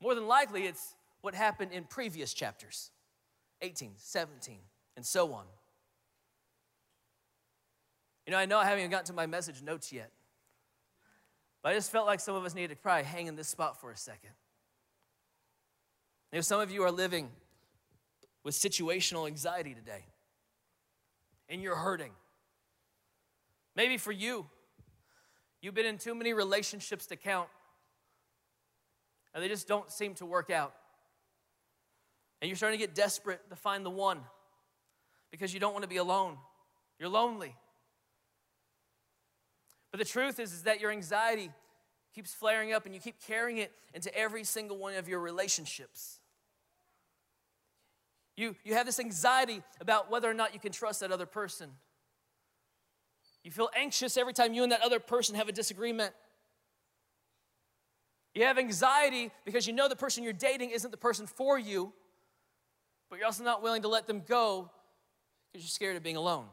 More 0.00 0.14
than 0.14 0.26
likely, 0.26 0.62
it's 0.62 0.94
what 1.20 1.34
happened 1.34 1.70
in 1.70 1.84
previous 1.84 2.32
chapters 2.32 2.90
18, 3.60 3.92
17, 3.98 4.56
and 4.96 5.04
so 5.04 5.34
on. 5.34 5.44
You 8.26 8.30
know, 8.30 8.38
I 8.38 8.46
know 8.46 8.56
I 8.56 8.64
haven't 8.64 8.78
even 8.78 8.90
gotten 8.90 9.04
to 9.06 9.12
my 9.12 9.26
message 9.26 9.60
notes 9.60 9.92
yet, 9.92 10.10
but 11.62 11.72
I 11.72 11.74
just 11.74 11.92
felt 11.92 12.06
like 12.06 12.20
some 12.20 12.34
of 12.34 12.46
us 12.46 12.54
needed 12.54 12.70
to 12.70 12.76
probably 12.76 13.04
hang 13.04 13.26
in 13.26 13.36
this 13.36 13.48
spot 13.48 13.78
for 13.78 13.90
a 13.90 13.96
second. 13.96 14.30
If 16.32 16.46
some 16.46 16.62
of 16.62 16.70
you 16.70 16.84
are 16.84 16.90
living 16.90 17.28
with 18.44 18.54
situational 18.54 19.26
anxiety 19.26 19.74
today 19.74 20.06
and 21.50 21.60
you're 21.62 21.76
hurting. 21.76 22.12
Maybe 23.76 23.98
for 23.98 24.12
you, 24.12 24.46
you've 25.60 25.74
been 25.74 25.86
in 25.86 25.98
too 25.98 26.14
many 26.14 26.32
relationships 26.32 27.06
to 27.06 27.16
count 27.16 27.48
and 29.34 29.42
they 29.42 29.48
just 29.48 29.68
don't 29.68 29.90
seem 29.90 30.14
to 30.14 30.26
work 30.26 30.50
out. 30.50 30.74
And 32.40 32.48
you're 32.48 32.56
starting 32.56 32.78
to 32.78 32.84
get 32.84 32.94
desperate 32.94 33.40
to 33.50 33.56
find 33.56 33.84
the 33.84 33.90
one 33.90 34.20
because 35.30 35.52
you 35.52 35.60
don't 35.60 35.72
want 35.72 35.82
to 35.82 35.88
be 35.88 35.96
alone. 35.96 36.36
You're 36.98 37.08
lonely. 37.08 37.54
But 39.90 39.98
the 39.98 40.04
truth 40.04 40.38
is, 40.38 40.52
is 40.52 40.62
that 40.62 40.80
your 40.80 40.90
anxiety 40.90 41.50
keeps 42.14 42.34
flaring 42.34 42.72
up 42.72 42.86
and 42.86 42.94
you 42.94 43.00
keep 43.00 43.20
carrying 43.26 43.58
it 43.58 43.72
into 43.94 44.14
every 44.16 44.44
single 44.44 44.76
one 44.76 44.94
of 44.94 45.08
your 45.08 45.20
relationships. 45.20 46.18
You, 48.36 48.54
you 48.64 48.74
have 48.74 48.86
this 48.86 49.00
anxiety 49.00 49.62
about 49.80 50.10
whether 50.10 50.30
or 50.30 50.34
not 50.34 50.54
you 50.54 50.60
can 50.60 50.72
trust 50.72 51.00
that 51.00 51.10
other 51.10 51.26
person. 51.26 51.70
You 53.44 53.50
feel 53.50 53.70
anxious 53.76 54.16
every 54.16 54.32
time 54.32 54.52
you 54.52 54.62
and 54.62 54.72
that 54.72 54.82
other 54.82 55.00
person 55.00 55.34
have 55.34 55.48
a 55.48 55.52
disagreement. 55.52 56.12
You 58.34 58.44
have 58.44 58.58
anxiety 58.58 59.30
because 59.44 59.66
you 59.66 59.72
know 59.72 59.88
the 59.88 59.96
person 59.96 60.22
you're 60.22 60.32
dating 60.32 60.70
isn't 60.70 60.90
the 60.90 60.96
person 60.96 61.26
for 61.26 61.58
you, 61.58 61.92
but 63.08 63.16
you're 63.16 63.26
also 63.26 63.44
not 63.44 63.62
willing 63.62 63.82
to 63.82 63.88
let 63.88 64.06
them 64.06 64.22
go 64.26 64.70
because 65.52 65.64
you're 65.64 65.70
scared 65.70 65.96
of 65.96 66.02
being 66.02 66.16
alone. 66.16 66.46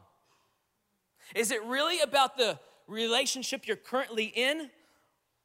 Is 1.34 1.50
it 1.50 1.62
really 1.64 2.00
about 2.00 2.36
the 2.36 2.58
relationship 2.86 3.66
you're 3.66 3.76
currently 3.76 4.24
in, 4.24 4.70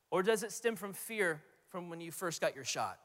or 0.10 0.24
does 0.24 0.44
it 0.44 0.52
stem 0.52 0.76
from 0.76 0.94
fear 0.94 1.42
from 1.70 1.90
when 1.90 2.00
you 2.02 2.12
first 2.12 2.40
got 2.42 2.56
your 2.56 2.64
shot? 2.64 3.00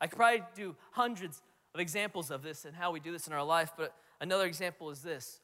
I 0.00 0.06
could 0.06 0.16
probably 0.16 0.42
do 0.54 0.74
hundreds 0.92 1.42
of 1.74 1.80
examples 1.80 2.30
of 2.30 2.42
this 2.42 2.64
and 2.64 2.74
how 2.74 2.90
we 2.90 3.00
do 3.00 3.12
this 3.12 3.26
in 3.26 3.32
our 3.32 3.44
life, 3.44 3.72
but 3.76 3.94
another 4.20 4.46
example 4.46 4.90
is 4.90 5.02
this. 5.02 5.40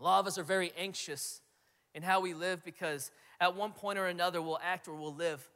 A 0.00 0.02
lot 0.02 0.20
of 0.20 0.26
us 0.26 0.38
are 0.38 0.44
very 0.44 0.72
anxious 0.76 1.40
in 1.94 2.02
how 2.02 2.20
we 2.20 2.34
live 2.34 2.64
because 2.64 3.10
at 3.40 3.56
one 3.56 3.72
point 3.72 3.98
or 3.98 4.06
another 4.06 4.42
we'll 4.42 4.58
act 4.62 4.88
or 4.88 4.94
we'll 4.94 5.14
live 5.14 5.48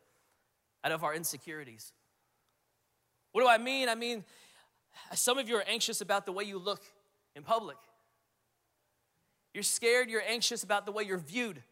out 0.85 0.92
of 0.92 1.02
our 1.04 1.14
insecurities. 1.14 1.92
What 3.32 3.42
do 3.42 3.49
I 3.49 3.58
mean? 3.58 3.88
I 3.88 3.94
mean, 3.94 4.25
some 5.14 5.38
of 5.38 5.49
you 5.49 5.56
are 5.56 5.64
anxious 5.66 6.00
about 6.00 6.26
the 6.26 6.32
way 6.32 6.44
you 6.44 6.58
look 6.58 6.82
in 7.35 7.42
public. 7.42 7.76
You're 9.54 9.62
scared, 9.62 10.08
you're 10.08 10.23
anxious 10.26 10.62
about 10.62 10.87
the 10.87 10.92
way 10.92 11.04
you're 11.04 11.18
viewed. 11.18 11.62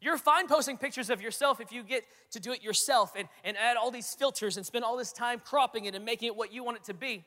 You're 0.00 0.18
fine 0.18 0.48
posting 0.48 0.76
pictures 0.76 1.08
of 1.08 1.22
yourself 1.22 1.60
if 1.60 1.72
you 1.72 1.82
get 1.82 2.04
to 2.32 2.40
do 2.40 2.52
it 2.52 2.62
yourself 2.62 3.12
and, 3.16 3.26
and 3.42 3.56
add 3.56 3.76
all 3.76 3.90
these 3.90 4.12
filters 4.14 4.56
and 4.56 4.66
spend 4.66 4.84
all 4.84 4.96
this 4.96 5.12
time 5.12 5.40
cropping 5.42 5.86
it 5.86 5.94
and 5.94 6.04
making 6.04 6.26
it 6.26 6.36
what 6.36 6.52
you 6.52 6.62
want 6.62 6.76
it 6.76 6.84
to 6.84 6.94
be. 6.94 7.24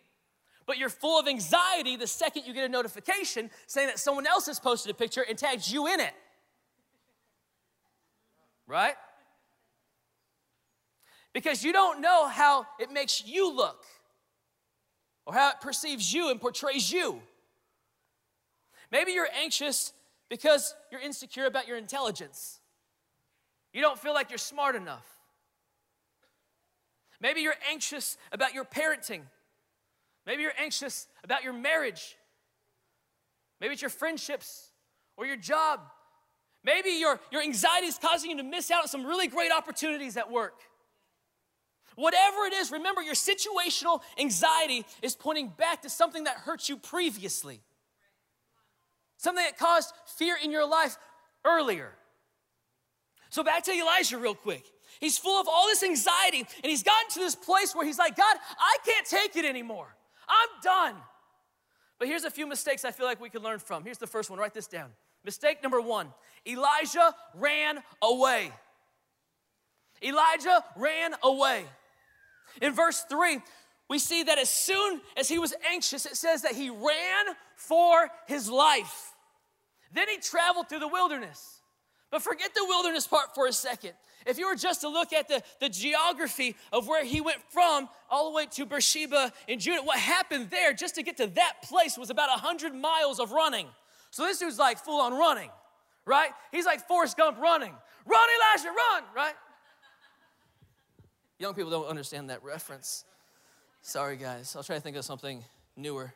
But 0.68 0.78
you're 0.78 0.90
full 0.90 1.20
of 1.20 1.28
anxiety 1.28 1.96
the 1.96 2.06
second 2.06 2.46
you 2.46 2.54
get 2.54 2.66
a 2.66 2.70
notification 2.70 3.50
saying 3.66 3.88
that 3.88 3.98
someone 3.98 4.28
else 4.28 4.46
has 4.46 4.60
posted 4.60 4.92
a 4.92 4.94
picture 4.94 5.26
and 5.28 5.38
tagged 5.38 5.72
you 5.72 5.88
in 5.88 6.00
it. 6.02 6.14
Right? 8.68 8.96
Because 11.34 11.64
you 11.64 11.72
don't 11.72 12.02
know 12.02 12.28
how 12.28 12.68
it 12.80 12.92
makes 12.92 13.26
you 13.26 13.56
look 13.56 13.86
or 15.26 15.34
how 15.34 15.52
it 15.52 15.62
perceives 15.62 16.14
you 16.14 16.30
and 16.30 16.40
portrays 16.42 16.92
you. 16.92 17.22
Maybe 18.92 19.14
you're 19.14 19.30
anxious 19.42 19.94
because 20.30 20.76
you're 20.92 21.02
insecure 21.02 21.46
about 21.46 21.68
your 21.68 21.78
intelligence. 21.78 22.60
You 23.72 23.82
don't 23.82 23.98
feel 23.98 24.14
like 24.14 24.32
you're 24.32 24.38
smart 24.38 24.76
enough. 24.76 25.06
Maybe 27.22 27.42
you're 27.42 27.56
anxious 27.72 28.18
about 28.34 28.54
your 28.54 28.66
parenting. 28.66 29.22
Maybe 30.28 30.42
you're 30.42 30.52
anxious 30.60 31.08
about 31.24 31.44
your 31.44 31.54
marriage. 31.54 32.18
Maybe 33.62 33.74
it's 33.74 33.82
your 33.82 33.90
friendships 33.90 34.70
or 35.16 35.26
your 35.26 35.38
job. 35.38 35.80
Maybe 36.66 36.90
your, 36.90 37.18
your 37.32 37.42
anxiety 37.42 37.88
is 37.88 37.98
causing 37.98 38.32
you 38.32 38.38
to 38.38 38.44
miss 38.44 38.70
out 38.70 38.82
on 38.82 38.88
some 38.90 39.06
really 39.06 39.28
great 39.28 39.54
opportunities 39.54 40.18
at 40.18 40.30
work. 40.30 40.60
Whatever 41.96 42.46
it 42.46 42.54
is, 42.54 42.72
remember 42.72 43.02
your 43.02 43.16
situational 43.16 44.02
anxiety 44.20 44.86
is 45.02 45.16
pointing 45.16 45.48
back 45.48 45.84
to 45.84 45.90
something 45.90 46.26
that 46.26 46.36
hurt 46.36 46.68
you 46.68 46.76
previously, 46.78 47.62
something 49.16 49.44
that 49.44 49.58
caused 49.58 49.94
fear 50.18 50.36
in 50.44 50.52
your 50.52 50.68
life 50.68 50.98
earlier. 51.46 51.94
So, 53.30 53.44
back 53.44 53.64
to 53.64 53.72
Elijah, 53.72 54.18
real 54.18 54.36
quick. 54.36 54.64
He's 55.00 55.18
full 55.18 55.40
of 55.40 55.48
all 55.48 55.66
this 55.68 55.84
anxiety, 55.84 56.40
and 56.40 56.70
he's 56.70 56.84
gotten 56.84 57.10
to 57.12 57.20
this 57.20 57.36
place 57.36 57.74
where 57.74 57.86
he's 57.86 57.98
like, 57.98 58.16
God, 58.16 58.38
I 58.60 58.78
can't 58.86 59.06
take 59.08 59.36
it 59.36 59.46
anymore. 59.46 59.97
I'm 60.28 60.50
done. 60.64 60.96
But 62.00 62.08
here's 62.08 62.24
a 62.24 62.32
few 62.32 62.48
mistakes 62.48 62.86
I 62.86 62.92
feel 62.92 63.06
like 63.06 63.20
we 63.20 63.30
could 63.30 63.44
learn 63.44 63.60
from. 63.60 63.84
Here's 63.84 63.98
the 63.98 64.08
first 64.08 64.30
one 64.30 64.40
write 64.40 64.54
this 64.54 64.68
down. 64.68 64.90
Mistake 65.24 65.62
number 65.64 65.82
one 65.82 66.14
Elijah 66.46 67.14
ran 67.34 67.80
away. 68.02 68.52
Elijah 70.04 70.64
ran 70.76 71.16
away. 71.24 71.66
In 72.62 72.74
verse 72.74 73.04
3, 73.10 73.40
we 73.90 74.00
see 74.00 74.24
that 74.24 74.38
as 74.38 74.50
soon 74.50 75.02
as 75.16 75.28
he 75.28 75.40
was 75.40 75.54
anxious, 75.72 76.06
it 76.06 76.16
says 76.16 76.44
that 76.44 76.54
he 76.54 76.70
ran 76.70 77.26
for 77.56 78.10
his 78.28 78.50
life. 78.50 79.14
Then 79.94 80.08
he 80.10 80.18
traveled 80.18 80.70
through 80.70 80.80
the 80.80 80.88
wilderness. 80.88 81.62
But 82.12 82.22
forget 82.22 82.54
the 82.54 82.66
wilderness 82.66 83.08
part 83.08 83.34
for 83.34 83.48
a 83.48 83.54
second. 83.54 83.94
If 84.28 84.38
you 84.38 84.48
were 84.48 84.56
just 84.56 84.82
to 84.82 84.90
look 84.90 85.14
at 85.14 85.28
the, 85.28 85.42
the 85.60 85.70
geography 85.70 86.56
of 86.74 86.88
where 86.88 87.04
he 87.06 87.22
went 87.22 87.42
from 87.50 87.88
all 88.10 88.30
the 88.30 88.36
way 88.36 88.46
to 88.52 88.66
Beersheba 88.66 89.32
in 89.48 89.60
Judah, 89.60 89.82
what 89.82 89.98
happened 89.98 90.50
there 90.50 90.74
just 90.74 90.96
to 90.96 91.04
get 91.04 91.18
to 91.18 91.28
that 91.28 91.62
place 91.64 91.98
was 91.98 92.10
about 92.10 92.30
100 92.30 92.74
miles 92.76 93.20
of 93.20 93.32
running. 93.32 93.68
So 94.12 94.24
this 94.24 94.40
dude's 94.40 94.60
like 94.60 94.80
full 94.80 95.02
on 95.02 95.14
running, 95.14 95.50
right? 96.06 96.32
He's 96.52 96.66
like 96.66 96.88
Forrest 96.88 97.18
Gump 97.18 97.40
running. 97.40 97.74
Run, 98.06 98.30
Elijah, 98.56 98.70
run, 98.70 99.04
right? 99.16 99.34
Young 101.40 101.54
people 101.54 101.72
don't 101.72 101.88
understand 101.88 102.30
that 102.30 102.44
reference. 102.44 103.06
Sorry, 103.82 104.18
guys. 104.18 104.56
I'll 104.56 104.64
try 104.64 104.76
to 104.76 104.82
think 104.82 104.98
of 104.98 105.06
something 105.06 105.44
newer. 105.76 106.14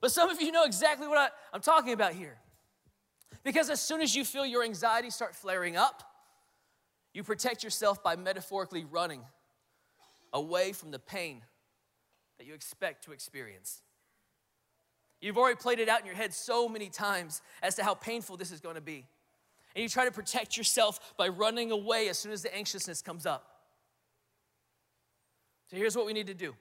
But 0.00 0.12
some 0.12 0.30
of 0.30 0.40
you 0.40 0.52
know 0.52 0.64
exactly 0.64 1.08
what 1.08 1.18
I, 1.18 1.56
am 1.56 1.60
talking 1.60 1.92
about 1.92 2.12
here. 2.12 2.38
Because 3.48 3.70
as 3.70 3.80
soon 3.80 4.02
as 4.02 4.14
you 4.14 4.26
feel 4.26 4.44
your 4.44 4.62
anxiety 4.62 5.08
start 5.08 5.34
flaring 5.34 5.74
up, 5.74 6.02
you 7.14 7.22
protect 7.24 7.64
yourself 7.64 8.02
by 8.02 8.14
metaphorically 8.14 8.84
running 8.84 9.22
away 10.34 10.72
from 10.72 10.90
the 10.90 10.98
pain 10.98 11.40
that 12.36 12.46
you 12.46 12.52
expect 12.52 13.04
to 13.04 13.12
experience. 13.12 13.80
You've 15.22 15.38
already 15.38 15.56
played 15.56 15.78
it 15.78 15.88
out 15.88 16.00
in 16.00 16.04
your 16.04 16.14
head 16.14 16.34
so 16.34 16.68
many 16.68 16.90
times 16.90 17.40
as 17.62 17.74
to 17.76 17.84
how 17.84 17.94
painful 17.94 18.36
this 18.36 18.52
is 18.52 18.60
going 18.60 18.74
to 18.74 18.82
be 18.82 19.06
and 19.74 19.82
you 19.82 19.88
try 19.88 20.04
to 20.04 20.12
protect 20.12 20.58
yourself 20.58 21.16
by 21.16 21.28
running 21.28 21.70
away 21.70 22.10
as 22.10 22.18
soon 22.18 22.32
as 22.32 22.42
the 22.42 22.54
anxiousness 22.54 23.00
comes 23.00 23.24
up. 23.24 23.46
So 25.70 25.78
here's 25.78 25.96
what 25.96 26.04
we 26.04 26.12
need 26.12 26.26
to 26.26 26.34
do. 26.34 26.54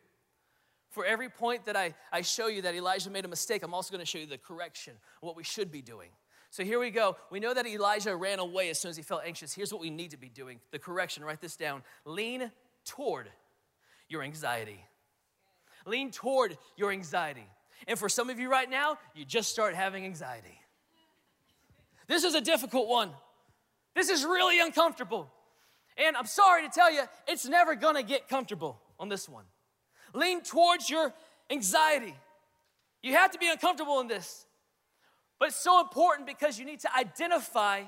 For 0.91 1.04
every 1.04 1.28
point 1.28 1.65
that 1.65 1.76
I, 1.76 1.95
I 2.13 2.21
show 2.21 2.47
you 2.47 2.62
that 2.62 2.76
Elijah 2.76 3.10
made 3.10 3.26
a 3.26 3.28
mistake, 3.28 3.62
I'm 3.62 3.73
also 3.73 3.91
going 3.91 4.00
to 4.00 4.06
show 4.06 4.19
you 4.19 4.26
the 4.26 4.38
correction, 4.38 4.93
what 5.19 5.36
we 5.36 5.43
should 5.43 5.69
be 5.69 5.82
doing. 5.82 6.12
So 6.58 6.63
here 6.63 6.80
we 6.80 6.89
go. 6.89 7.17
We 7.30 7.39
know 7.39 7.54
that 7.54 7.67
Elijah 7.67 8.15
ran 8.15 8.39
away 8.39 8.72
as 8.72 8.80
soon 8.80 8.89
as 8.89 8.98
he 8.98 9.04
felt 9.04 9.22
anxious. 9.24 9.54
Here's 9.54 9.72
what 9.72 9.80
we 9.80 9.91
need 9.91 10.10
to 10.10 10.17
be 10.17 10.28
doing 10.28 10.60
the 10.72 10.80
correction. 10.80 11.24
Write 11.24 11.39
this 11.39 11.56
down. 11.56 11.84
Lean 12.04 12.52
toward 12.84 13.30
your 14.10 14.24
anxiety. 14.24 14.84
Lean 15.86 16.10
toward 16.10 16.58
your 16.76 16.91
anxiety. 16.91 17.48
And 17.88 18.00
for 18.00 18.10
some 18.10 18.32
of 18.32 18.39
you 18.39 18.50
right 18.50 18.67
now, 18.67 18.98
you 19.13 19.24
just 19.24 19.52
start 19.52 19.76
having 19.76 20.04
anxiety. 20.04 20.60
This 22.08 22.24
is 22.24 22.34
a 22.34 22.41
difficult 22.41 22.88
one. 22.88 23.12
This 23.93 24.10
is 24.10 24.26
really 24.26 24.60
uncomfortable. 24.60 25.32
And 25.96 26.17
I'm 26.17 26.26
sorry 26.26 26.63
to 26.63 26.70
tell 26.70 26.91
you, 26.91 27.04
it's 27.28 27.48
never 27.48 27.76
gonna 27.76 28.02
get 28.02 28.28
comfortable 28.28 28.82
on 29.00 29.10
this 29.10 29.30
one. 29.30 29.46
Lean 30.15 30.41
towards 30.41 30.89
your 30.89 31.13
anxiety. 31.52 32.15
You 33.04 33.13
have 33.13 33.30
to 33.34 33.38
be 33.38 33.48
uncomfortable 33.48 34.00
in 34.00 34.08
this. 34.08 34.47
But 35.39 35.50
it's 35.50 35.58
so 35.58 35.80
important 35.80 36.28
because 36.28 36.58
you 36.58 36.65
need 36.65 36.80
to 36.82 36.95
identify 36.95 37.84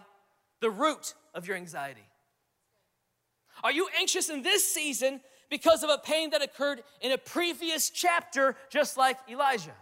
the 0.61 0.69
root 0.69 1.13
of 1.33 1.47
your 1.47 1.57
anxiety. 1.57 2.07
Are 3.63 3.71
you 3.71 3.87
anxious 3.99 4.29
in 4.29 4.41
this 4.41 4.63
season 4.71 5.21
because 5.49 5.83
of 5.83 5.89
a 5.89 5.97
pain 5.97 6.29
that 6.29 6.41
occurred 6.41 6.83
in 7.01 7.11
a 7.11 7.17
previous 7.17 7.89
chapter, 7.89 8.55
just 8.69 8.97
like 8.97 9.17
Elijah? 9.29 9.75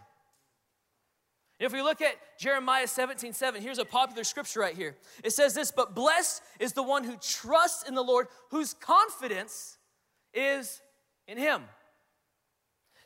If 1.60 1.72
we 1.72 1.82
look 1.82 2.00
at 2.00 2.14
Jeremiah 2.38 2.86
17, 2.86 3.32
7, 3.32 3.60
here's 3.60 3.78
a 3.78 3.84
popular 3.84 4.22
scripture 4.22 4.60
right 4.60 4.76
here. 4.76 4.96
It 5.24 5.32
says 5.32 5.54
this, 5.54 5.72
but 5.72 5.94
blessed 5.94 6.40
is 6.60 6.72
the 6.72 6.84
one 6.84 7.02
who 7.02 7.16
trusts 7.16 7.88
in 7.88 7.94
the 7.94 8.02
Lord, 8.02 8.28
whose 8.50 8.74
confidence 8.74 9.76
is 10.32 10.80
in 11.26 11.36
him. 11.36 11.62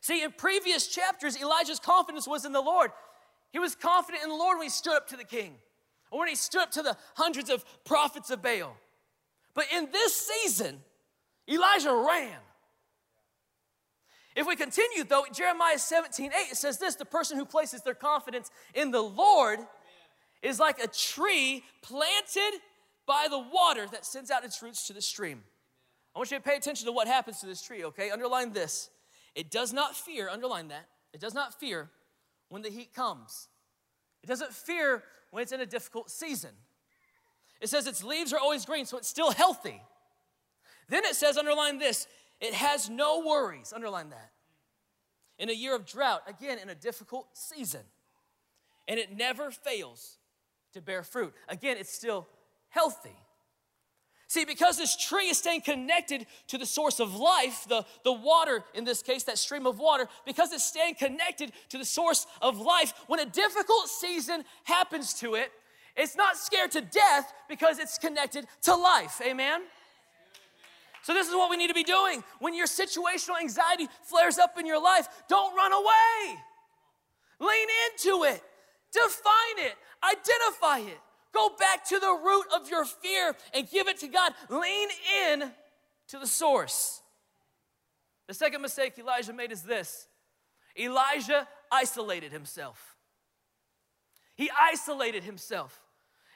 See, 0.03 0.23
in 0.23 0.33
previous 0.33 0.87
chapters, 0.87 1.41
Elijah's 1.41 1.79
confidence 1.79 2.27
was 2.29 2.45
in 2.45 2.53
the 2.53 2.61
Lord. 2.61 2.91
He 3.53 3.59
was 3.59 3.75
confident 3.75 4.25
in 4.25 4.31
the 4.31 4.35
Lord 4.35 4.59
when 4.59 4.67
he 4.67 4.71
stood 4.71 4.95
up 4.95 5.09
to 5.09 5.17
the 5.17 5.25
king, 5.25 5.55
or 6.11 6.21
when 6.21 6.29
he 6.29 6.35
stood 6.35 6.63
up 6.63 6.71
to 6.73 6.83
the 6.83 6.97
hundreds 7.15 7.51
of 7.51 7.65
prophets 7.85 8.31
of 8.31 8.43
Baal. 8.43 8.77
But 9.55 9.67
in 9.75 9.91
this 9.93 10.15
season, 10.15 10.81
Elijah 11.49 11.95
ran. 11.95 12.39
If 14.35 14.47
we 14.47 14.57
continue, 14.57 15.05
though, 15.05 15.25
Jeremiah 15.33 15.79
17, 15.79 16.33
8, 16.33 16.53
it 16.53 16.57
says 16.57 16.79
this 16.79 16.95
the 16.95 17.05
person 17.05 17.37
who 17.37 17.45
places 17.45 17.83
their 17.83 17.95
confidence 17.95 18.51
in 18.75 18.91
the 18.91 19.03
Lord 19.03 19.59
is 20.43 20.59
like 20.59 20.83
a 20.83 20.89
tree 20.89 21.63
planted 21.83 22.61
by 23.07 23.27
the 23.29 23.39
water 23.39 23.87
that 23.93 24.07
sends 24.07 24.31
out 24.31 24.45
its 24.45 24.63
roots 24.63 24.87
to 24.87 24.95
the 24.95 25.03
stream. 25.03 25.43
I 26.15 26.19
want 26.19 26.31
you 26.31 26.39
to 26.39 26.43
pay 26.43 26.57
attention 26.57 26.87
to 26.87 26.93
what 26.93 27.07
happens 27.07 27.41
to 27.41 27.47
this 27.47 27.63
tree, 27.63 27.85
okay? 27.85 28.11
Underline 28.11 28.53
this. 28.53 28.89
It 29.35 29.51
does 29.51 29.73
not 29.73 29.95
fear, 29.95 30.29
underline 30.29 30.69
that. 30.69 30.87
It 31.13 31.21
does 31.21 31.35
not 31.35 31.59
fear 31.59 31.91
when 32.53 32.61
the 32.61 32.69
heat 32.69 32.93
comes. 32.93 33.49
It 34.23 34.27
doesn't 34.27 34.53
fear 34.53 35.03
when 35.31 35.43
it's 35.43 35.53
in 35.53 35.63
a 35.63 35.67
difficult 35.67 36.11
season. 36.11 36.51
It 37.63 37.71
says 37.71 37.87
its 37.87 38.05
leaves 38.05 38.31
are 38.35 38.39
always 38.39 38.67
green, 38.67 38.85
so 38.85 38.99
it's 38.99 39.09
still 39.09 39.31
healthy. 39.31 39.81
Then 40.91 41.03
it 41.07 41.15
says, 41.15 41.39
underline 41.39 41.79
this, 41.79 42.07
it 42.43 42.53
has 42.53 42.91
no 42.91 43.21
worries. 43.27 43.73
Underline 43.75 44.11
that. 44.11 44.33
In 45.39 45.49
a 45.49 45.55
year 45.55 45.75
of 45.75 45.87
drought, 45.87 46.25
again, 46.27 46.59
in 46.59 46.69
a 46.69 46.75
difficult 46.75 47.29
season. 47.33 47.81
And 48.87 49.01
it 49.01 49.17
never 49.17 49.51
fails 49.51 50.19
to 50.75 50.83
bear 50.83 51.03
fruit. 51.03 51.33
Again, 51.49 51.79
it's 51.79 51.95
still 51.95 52.29
healthy. 52.69 53.17
See, 54.33 54.47
because 54.47 54.79
this 54.79 54.97
tree 54.97 55.29
is 55.29 55.37
staying 55.37 55.61
connected 55.61 56.25
to 56.47 56.57
the 56.57 56.65
source 56.65 57.01
of 57.01 57.15
life, 57.15 57.67
the, 57.69 57.85
the 58.03 58.15
water 58.15 58.65
in 58.73 58.83
this 58.85 59.03
case, 59.03 59.25
that 59.25 59.37
stream 59.37 59.67
of 59.67 59.79
water, 59.79 60.09
because 60.25 60.55
it's 60.55 60.65
staying 60.65 60.95
connected 60.95 61.53
to 61.69 61.77
the 61.77 61.85
source 61.85 62.27
of 62.41 62.59
life, 62.59 62.95
when 63.09 63.21
a 63.21 63.27
difficult 63.27 63.89
season 63.89 64.43
happens 64.65 65.13
to 65.21 65.35
it, 65.35 65.53
it's 65.99 66.17
not 66.17 66.39
scared 66.39 66.71
to 66.71 66.81
death 66.81 67.31
because 67.47 67.79
it's 67.79 67.99
connected 67.99 68.47
to 68.63 68.75
life. 68.75 69.21
Amen? 69.23 69.61
So, 71.03 71.13
this 71.13 71.29
is 71.29 71.35
what 71.35 71.51
we 71.51 71.59
need 71.59 71.69
to 71.69 71.75
be 71.75 71.85
doing. 71.85 72.25
When 72.39 72.55
your 72.55 72.67
situational 72.67 73.39
anxiety 73.39 73.87
flares 74.01 74.39
up 74.39 74.59
in 74.59 74.65
your 74.65 74.83
life, 74.83 75.09
don't 75.29 75.55
run 75.55 75.75
away. 75.75 76.39
Lean 77.39 77.69
into 77.91 78.25
it, 78.25 78.43
define 78.95 79.59
it, 79.59 79.75
identify 80.03 80.91
it. 80.91 81.01
Go 81.33 81.51
back 81.59 81.87
to 81.89 81.99
the 81.99 82.19
root 82.25 82.45
of 82.55 82.69
your 82.69 82.85
fear 82.85 83.35
and 83.55 83.69
give 83.71 83.89
it 83.89 83.99
to 84.01 84.09
God. 84.09 84.33
Lean 84.49 84.89
in 85.27 85.51
to 86.09 86.19
the 86.19 86.27
source. 86.27 87.01
The 88.29 88.35
second 88.35 88.63
mistake 88.63 88.99
Elijah 88.99 89.33
made 89.33 89.53
is 89.53 89.63
this 89.63 90.09
Elijah 90.79 91.49
isolated 91.71 92.33
himself. 92.33 92.97
He 94.35 94.51
isolated 94.61 95.25
himself. 95.25 95.81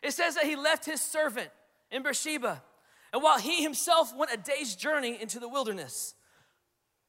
It 0.03 0.13
says 0.13 0.35
that 0.35 0.45
he 0.45 0.57
left 0.57 0.85
his 0.85 1.01
servant 1.01 1.51
in 1.91 2.03
Beersheba 2.03 2.63
and 3.13 3.23
while 3.23 3.39
he 3.39 3.63
himself 3.63 4.15
went 4.15 4.31
a 4.33 4.37
day's 4.37 4.75
journey 4.75 5.19
into 5.21 5.39
the 5.41 5.49
wilderness, 5.49 6.15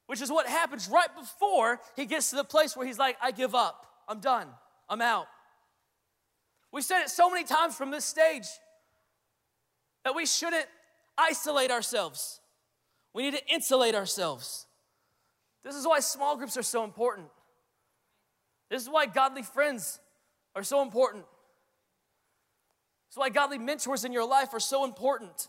which 0.05 0.21
is 0.21 0.31
what 0.31 0.47
happens 0.47 0.87
right 0.87 1.13
before 1.19 1.81
he 1.95 2.05
gets 2.05 2.29
to 2.29 2.37
the 2.37 2.45
place 2.45 2.77
where 2.77 2.87
he's 2.87 2.97
like, 2.97 3.17
I 3.21 3.31
give 3.31 3.55
up, 3.55 3.85
I'm 4.07 4.19
done, 4.19 4.47
I'm 4.87 5.01
out. 5.01 5.27
We've 6.71 6.83
said 6.83 7.01
it 7.01 7.09
so 7.09 7.29
many 7.29 7.43
times 7.43 7.75
from 7.75 7.91
this 7.91 8.05
stage 8.05 8.47
that 10.03 10.15
we 10.15 10.25
shouldn't 10.25 10.65
isolate 11.17 11.71
ourselves. 11.71 12.39
We 13.13 13.23
need 13.23 13.35
to 13.35 13.53
insulate 13.53 13.95
ourselves. 13.95 14.67
This 15.63 15.75
is 15.75 15.87
why 15.87 15.99
small 15.99 16.37
groups 16.37 16.55
are 16.57 16.63
so 16.63 16.83
important. 16.83 17.27
This 18.69 18.81
is 18.81 18.89
why 18.89 19.05
godly 19.05 19.43
friends 19.43 19.99
are 20.55 20.63
so 20.63 20.81
important. 20.81 21.25
This 23.07 23.13
is 23.13 23.17
why 23.17 23.29
godly 23.29 23.57
mentors 23.57 24.05
in 24.05 24.11
your 24.11 24.27
life 24.27 24.53
are 24.53 24.59
so 24.59 24.83
important. 24.83 25.47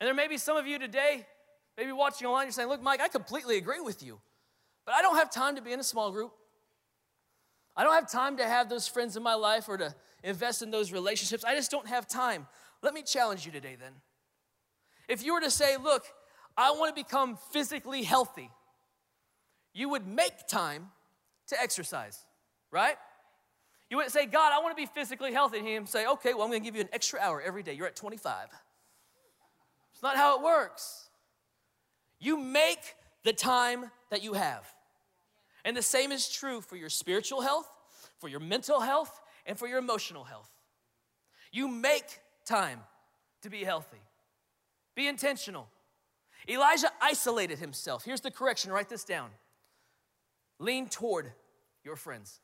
And 0.00 0.06
there 0.06 0.14
may 0.14 0.28
be 0.28 0.38
some 0.38 0.56
of 0.56 0.66
you 0.66 0.78
today, 0.78 1.26
maybe 1.76 1.92
watching 1.92 2.26
online, 2.26 2.46
you're 2.46 2.52
saying, 2.52 2.68
Look, 2.68 2.82
Mike, 2.82 3.00
I 3.00 3.08
completely 3.08 3.56
agree 3.56 3.80
with 3.80 4.02
you, 4.02 4.20
but 4.86 4.94
I 4.94 5.02
don't 5.02 5.16
have 5.16 5.30
time 5.30 5.56
to 5.56 5.62
be 5.62 5.72
in 5.72 5.80
a 5.80 5.84
small 5.84 6.10
group. 6.10 6.32
I 7.78 7.84
don't 7.84 7.94
have 7.94 8.10
time 8.10 8.36
to 8.38 8.44
have 8.44 8.68
those 8.68 8.88
friends 8.88 9.16
in 9.16 9.22
my 9.22 9.34
life 9.34 9.68
or 9.68 9.78
to 9.78 9.94
invest 10.24 10.62
in 10.62 10.70
those 10.70 10.92
relationships. 10.92 11.44
I 11.44 11.54
just 11.54 11.70
don't 11.70 11.86
have 11.86 12.06
time. 12.06 12.46
Let 12.82 12.92
me 12.92 13.02
challenge 13.02 13.46
you 13.46 13.52
today 13.52 13.76
then. 13.80 13.92
If 15.08 15.24
you 15.24 15.32
were 15.32 15.40
to 15.40 15.50
say, 15.50 15.76
Look, 15.76 16.04
I 16.56 16.72
want 16.72 16.94
to 16.94 17.02
become 17.02 17.38
physically 17.52 18.02
healthy, 18.02 18.50
you 19.72 19.88
would 19.90 20.06
make 20.08 20.48
time 20.48 20.88
to 21.46 21.62
exercise, 21.62 22.18
right? 22.72 22.96
You 23.90 23.96
wouldn't 23.96 24.12
say, 24.12 24.26
God, 24.26 24.52
I 24.52 24.58
want 24.58 24.76
to 24.76 24.82
be 24.82 24.86
physically 24.86 25.32
healthy. 25.32 25.58
And 25.58 25.68
he'd 25.68 25.88
say, 25.88 26.06
okay, 26.06 26.34
well, 26.34 26.42
I'm 26.42 26.50
going 26.50 26.60
to 26.60 26.64
give 26.64 26.74
you 26.74 26.82
an 26.82 26.90
extra 26.92 27.20
hour 27.20 27.40
every 27.40 27.62
day. 27.62 27.72
You're 27.72 27.86
at 27.86 27.96
25. 27.96 28.48
It's 29.94 30.02
not 30.02 30.16
how 30.16 30.36
it 30.36 30.44
works. 30.44 31.08
You 32.18 32.36
make 32.36 32.96
the 33.24 33.32
time 33.32 33.90
that 34.10 34.22
you 34.22 34.34
have. 34.34 34.66
And 35.68 35.76
the 35.76 35.82
same 35.82 36.12
is 36.12 36.30
true 36.30 36.62
for 36.62 36.76
your 36.76 36.88
spiritual 36.88 37.42
health, 37.42 37.68
for 38.16 38.26
your 38.26 38.40
mental 38.40 38.80
health, 38.80 39.20
and 39.44 39.58
for 39.58 39.68
your 39.68 39.76
emotional 39.76 40.24
health. 40.24 40.50
You 41.52 41.68
make 41.68 42.20
time 42.46 42.80
to 43.42 43.50
be 43.50 43.64
healthy. 43.64 44.00
Be 44.96 45.06
intentional. 45.06 45.68
Elijah 46.48 46.88
isolated 47.02 47.58
himself. 47.58 48.02
Here's 48.02 48.22
the 48.22 48.30
correction 48.30 48.72
write 48.72 48.88
this 48.88 49.04
down. 49.04 49.28
Lean 50.58 50.88
toward 50.88 51.32
your 51.84 51.96
friends. 51.96 52.40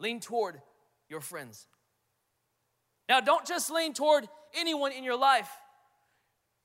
Lean 0.00 0.18
toward 0.18 0.60
your 1.08 1.20
friends. 1.20 1.68
Now, 3.08 3.20
don't 3.20 3.46
just 3.46 3.70
lean 3.70 3.94
toward 3.94 4.28
anyone 4.58 4.90
in 4.90 5.04
your 5.04 5.16
life. 5.16 5.50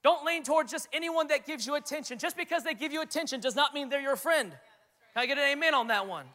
Don't 0.04 0.26
lean 0.26 0.42
toward 0.42 0.68
just 0.68 0.88
anyone 0.92 1.28
that 1.28 1.46
gives 1.46 1.68
you 1.68 1.76
attention. 1.76 2.18
Just 2.18 2.36
because 2.36 2.64
they 2.64 2.74
give 2.74 2.92
you 2.92 3.04
attention 3.04 3.40
does 3.40 3.56
not 3.56 3.76
mean 3.76 3.90
they're 3.90 4.02
your 4.02 4.16
friend. 4.16 4.52
Can 5.14 5.24
I 5.24 5.26
get 5.26 5.38
an 5.38 5.44
amen 5.44 5.74
on 5.74 5.88
that 5.88 6.08
one? 6.08 6.26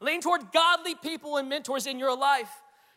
Lean 0.00 0.20
toward 0.20 0.52
godly 0.52 0.94
people 0.94 1.36
and 1.36 1.48
mentors 1.48 1.86
in 1.86 1.98
your 1.98 2.16
life. 2.16 2.50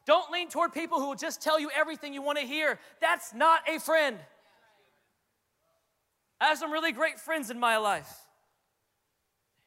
Don't 0.06 0.32
lean 0.32 0.50
toward 0.50 0.74
people 0.74 1.00
who 1.00 1.08
will 1.08 1.16
just 1.16 1.42
tell 1.42 1.60
you 1.60 1.70
everything 1.76 2.14
you 2.14 2.22
want 2.22 2.38
to 2.40 2.46
hear. 2.46 2.80
That's 3.00 3.34
not 3.34 3.62
a 3.70 3.80
friend. 3.80 4.18
I 6.42 6.48
have 6.48 6.58
some 6.58 6.72
really 6.72 6.92
great 6.92 7.20
friends 7.20 7.50
in 7.50 7.60
my 7.60 7.78
life. 7.78 8.10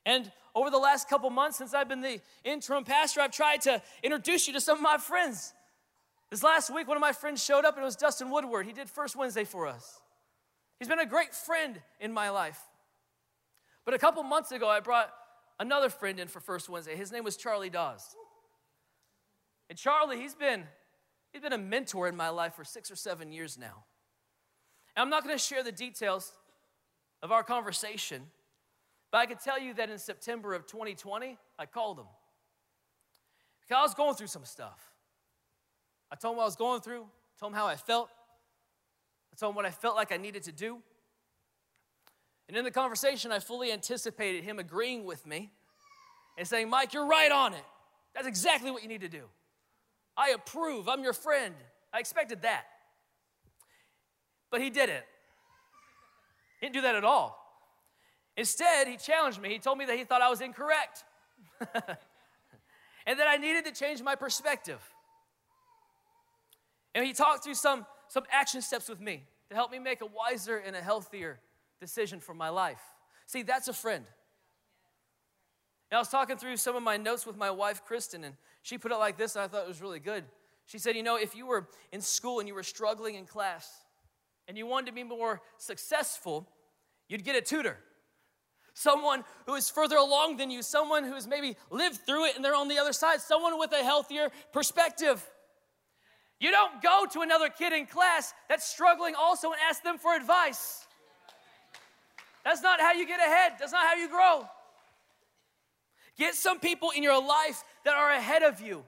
And 0.04 0.30
over 0.54 0.68
the 0.68 0.78
last 0.78 1.08
couple 1.08 1.30
months, 1.30 1.58
since 1.58 1.74
I've 1.74 1.88
been 1.88 2.00
the 2.00 2.20
interim 2.44 2.84
pastor, 2.84 3.20
I've 3.20 3.30
tried 3.30 3.62
to 3.62 3.80
introduce 4.02 4.46
you 4.46 4.52
to 4.54 4.60
some 4.60 4.78
of 4.78 4.82
my 4.82 4.98
friends. 4.98 5.54
This 6.30 6.42
last 6.42 6.74
week, 6.74 6.88
one 6.88 6.96
of 6.96 7.00
my 7.00 7.12
friends 7.12 7.42
showed 7.42 7.64
up, 7.64 7.76
and 7.76 7.82
it 7.82 7.84
was 7.84 7.96
Dustin 7.96 8.30
Woodward. 8.30 8.66
He 8.66 8.72
did 8.72 8.88
First 8.90 9.16
Wednesday 9.16 9.44
for 9.44 9.66
us. 9.66 10.00
He's 10.78 10.88
been 10.88 10.98
a 10.98 11.06
great 11.06 11.34
friend 11.34 11.80
in 12.00 12.12
my 12.12 12.30
life. 12.30 12.58
But 13.84 13.94
a 13.94 13.98
couple 13.98 14.22
months 14.22 14.52
ago, 14.52 14.68
I 14.68 14.80
brought 14.80 15.12
another 15.58 15.88
friend 15.88 16.20
in 16.20 16.28
for 16.28 16.40
First 16.40 16.68
Wednesday. 16.68 16.96
His 16.96 17.12
name 17.12 17.24
was 17.24 17.36
Charlie 17.36 17.70
Dawes. 17.70 18.16
And 19.68 19.78
Charlie, 19.78 20.20
he's 20.20 20.34
been, 20.34 20.64
he's 21.32 21.42
been 21.42 21.52
a 21.52 21.58
mentor 21.58 22.08
in 22.08 22.16
my 22.16 22.28
life 22.28 22.54
for 22.54 22.64
six 22.64 22.90
or 22.90 22.96
seven 22.96 23.32
years 23.32 23.58
now. 23.58 23.84
And 24.94 25.02
I'm 25.02 25.10
not 25.10 25.24
going 25.24 25.34
to 25.34 25.42
share 25.42 25.62
the 25.62 25.72
details 25.72 26.32
of 27.22 27.32
our 27.32 27.42
conversation, 27.42 28.22
but 29.10 29.18
I 29.18 29.26
can 29.26 29.38
tell 29.38 29.58
you 29.58 29.74
that 29.74 29.90
in 29.90 29.98
September 29.98 30.54
of 30.54 30.66
2020, 30.66 31.38
I 31.58 31.66
called 31.66 31.98
him. 31.98 32.06
Because 33.62 33.78
I 33.78 33.82
was 33.82 33.94
going 33.94 34.14
through 34.14 34.26
some 34.26 34.44
stuff. 34.44 34.78
I 36.10 36.16
told 36.16 36.34
him 36.34 36.36
what 36.38 36.42
I 36.42 36.46
was 36.46 36.56
going 36.56 36.80
through, 36.82 37.06
told 37.40 37.52
him 37.52 37.56
how 37.56 37.66
I 37.66 37.76
felt. 37.76 38.10
I 39.32 39.36
told 39.36 39.52
him 39.52 39.56
what 39.56 39.64
I 39.64 39.70
felt 39.70 39.96
like 39.96 40.12
I 40.12 40.18
needed 40.18 40.42
to 40.44 40.52
do. 40.52 40.78
And 42.52 42.58
in 42.58 42.64
the 42.66 42.70
conversation, 42.70 43.32
I 43.32 43.38
fully 43.38 43.72
anticipated 43.72 44.44
him 44.44 44.58
agreeing 44.58 45.06
with 45.06 45.26
me 45.26 45.50
and 46.36 46.46
saying, 46.46 46.68
Mike, 46.68 46.92
you're 46.92 47.06
right 47.06 47.32
on 47.32 47.54
it. 47.54 47.64
That's 48.14 48.26
exactly 48.26 48.70
what 48.70 48.82
you 48.82 48.90
need 48.90 49.00
to 49.00 49.08
do. 49.08 49.22
I 50.18 50.32
approve. 50.32 50.86
I'm 50.86 51.02
your 51.02 51.14
friend. 51.14 51.54
I 51.94 51.98
expected 51.98 52.42
that. 52.42 52.64
But 54.50 54.60
he 54.60 54.68
didn't. 54.68 55.02
He 56.60 56.66
didn't 56.66 56.74
do 56.74 56.82
that 56.82 56.94
at 56.94 57.04
all. 57.04 57.38
Instead, 58.36 58.86
he 58.86 58.98
challenged 58.98 59.40
me. 59.40 59.48
He 59.48 59.58
told 59.58 59.78
me 59.78 59.86
that 59.86 59.96
he 59.96 60.04
thought 60.04 60.20
I 60.20 60.28
was 60.28 60.42
incorrect 60.42 61.04
and 63.06 63.18
that 63.18 63.28
I 63.28 63.38
needed 63.38 63.64
to 63.64 63.72
change 63.72 64.02
my 64.02 64.14
perspective. 64.14 64.80
And 66.94 67.02
he 67.06 67.14
talked 67.14 67.44
through 67.44 67.54
some, 67.54 67.86
some 68.08 68.24
action 68.30 68.60
steps 68.60 68.90
with 68.90 69.00
me 69.00 69.24
to 69.48 69.54
help 69.54 69.70
me 69.70 69.78
make 69.78 70.02
a 70.02 70.06
wiser 70.06 70.58
and 70.58 70.76
a 70.76 70.82
healthier 70.82 71.40
decision 71.82 72.20
for 72.20 72.32
my 72.32 72.48
life. 72.48 72.80
See, 73.26 73.42
that's 73.42 73.66
a 73.66 73.72
friend. 73.72 74.04
And 75.90 75.96
I 75.96 76.00
was 76.00 76.08
talking 76.08 76.38
through 76.38 76.56
some 76.56 76.76
of 76.76 76.82
my 76.82 76.96
notes 76.96 77.26
with 77.26 77.36
my 77.36 77.50
wife, 77.50 77.84
Kristen, 77.84 78.24
and 78.24 78.36
she 78.62 78.78
put 78.78 78.92
it 78.92 78.96
like 78.96 79.18
this, 79.18 79.34
and 79.34 79.44
I 79.44 79.48
thought 79.48 79.64
it 79.64 79.68
was 79.68 79.82
really 79.82 80.00
good. 80.00 80.24
She 80.64 80.78
said, 80.78 80.96
You 80.96 81.02
know, 81.02 81.16
if 81.16 81.34
you 81.34 81.44
were 81.44 81.68
in 81.90 82.00
school 82.00 82.38
and 82.38 82.48
you 82.48 82.54
were 82.54 82.62
struggling 82.62 83.16
in 83.16 83.26
class 83.26 83.68
and 84.48 84.56
you 84.56 84.66
wanted 84.66 84.86
to 84.86 84.92
be 84.92 85.02
more 85.02 85.42
successful, 85.58 86.48
you'd 87.08 87.24
get 87.24 87.36
a 87.36 87.42
tutor. 87.42 87.76
Someone 88.74 89.24
who 89.46 89.54
is 89.54 89.68
further 89.68 89.96
along 89.96 90.38
than 90.38 90.50
you, 90.50 90.62
someone 90.62 91.04
who 91.04 91.12
has 91.14 91.26
maybe 91.26 91.56
lived 91.68 92.06
through 92.06 92.26
it 92.26 92.36
and 92.36 92.44
they're 92.44 92.54
on 92.54 92.68
the 92.68 92.78
other 92.78 92.94
side, 92.94 93.20
someone 93.20 93.58
with 93.58 93.72
a 93.72 93.82
healthier 93.82 94.30
perspective. 94.52 95.22
You 96.40 96.50
don't 96.52 96.80
go 96.80 97.06
to 97.12 97.20
another 97.20 97.50
kid 97.50 97.72
in 97.72 97.86
class 97.86 98.32
that's 98.48 98.64
struggling 98.64 99.14
also 99.14 99.48
and 99.48 99.60
ask 99.68 99.82
them 99.82 99.98
for 99.98 100.14
advice. 100.14 100.86
That's 102.44 102.62
not 102.62 102.80
how 102.80 102.92
you 102.92 103.06
get 103.06 103.20
ahead, 103.20 103.52
that's 103.58 103.72
not 103.72 103.84
how 103.86 103.94
you 103.94 104.08
grow. 104.08 104.48
Get 106.18 106.34
some 106.34 106.60
people 106.60 106.90
in 106.94 107.02
your 107.02 107.20
life 107.20 107.64
that 107.84 107.94
are 107.94 108.10
ahead 108.10 108.42
of 108.42 108.60
you 108.60 108.84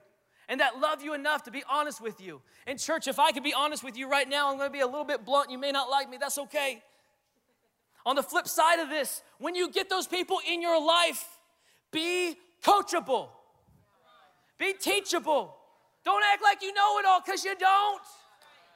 and 0.47 0.59
that 0.59 0.79
love 0.79 1.01
you 1.01 1.13
enough 1.13 1.43
to 1.43 1.51
be 1.51 1.63
honest 1.69 2.01
with 2.01 2.21
you. 2.21 2.41
In 2.67 2.77
church, 2.77 3.07
if 3.07 3.19
I 3.19 3.31
could 3.31 3.43
be 3.43 3.53
honest 3.53 3.83
with 3.83 3.97
you 3.97 4.09
right 4.09 4.27
now, 4.27 4.51
I'm 4.51 4.57
gonna 4.57 4.69
be 4.69 4.81
a 4.81 4.85
little 4.85 5.05
bit 5.05 5.25
blunt. 5.25 5.49
You 5.49 5.57
may 5.57 5.71
not 5.71 5.89
like 5.89 6.09
me, 6.09 6.17
that's 6.17 6.37
okay. 6.37 6.83
On 8.05 8.15
the 8.15 8.23
flip 8.23 8.47
side 8.47 8.79
of 8.79 8.89
this, 8.89 9.23
when 9.39 9.55
you 9.55 9.71
get 9.71 9.89
those 9.89 10.05
people 10.05 10.39
in 10.47 10.61
your 10.61 10.79
life, 10.79 11.25
be 11.91 12.37
coachable, 12.63 13.29
be 14.59 14.73
teachable. 14.73 15.55
Don't 16.03 16.23
act 16.31 16.43
like 16.43 16.61
you 16.61 16.71
know 16.73 16.99
it 16.99 17.05
all 17.05 17.21
because 17.25 17.43
you 17.43 17.55
don't. 17.57 18.01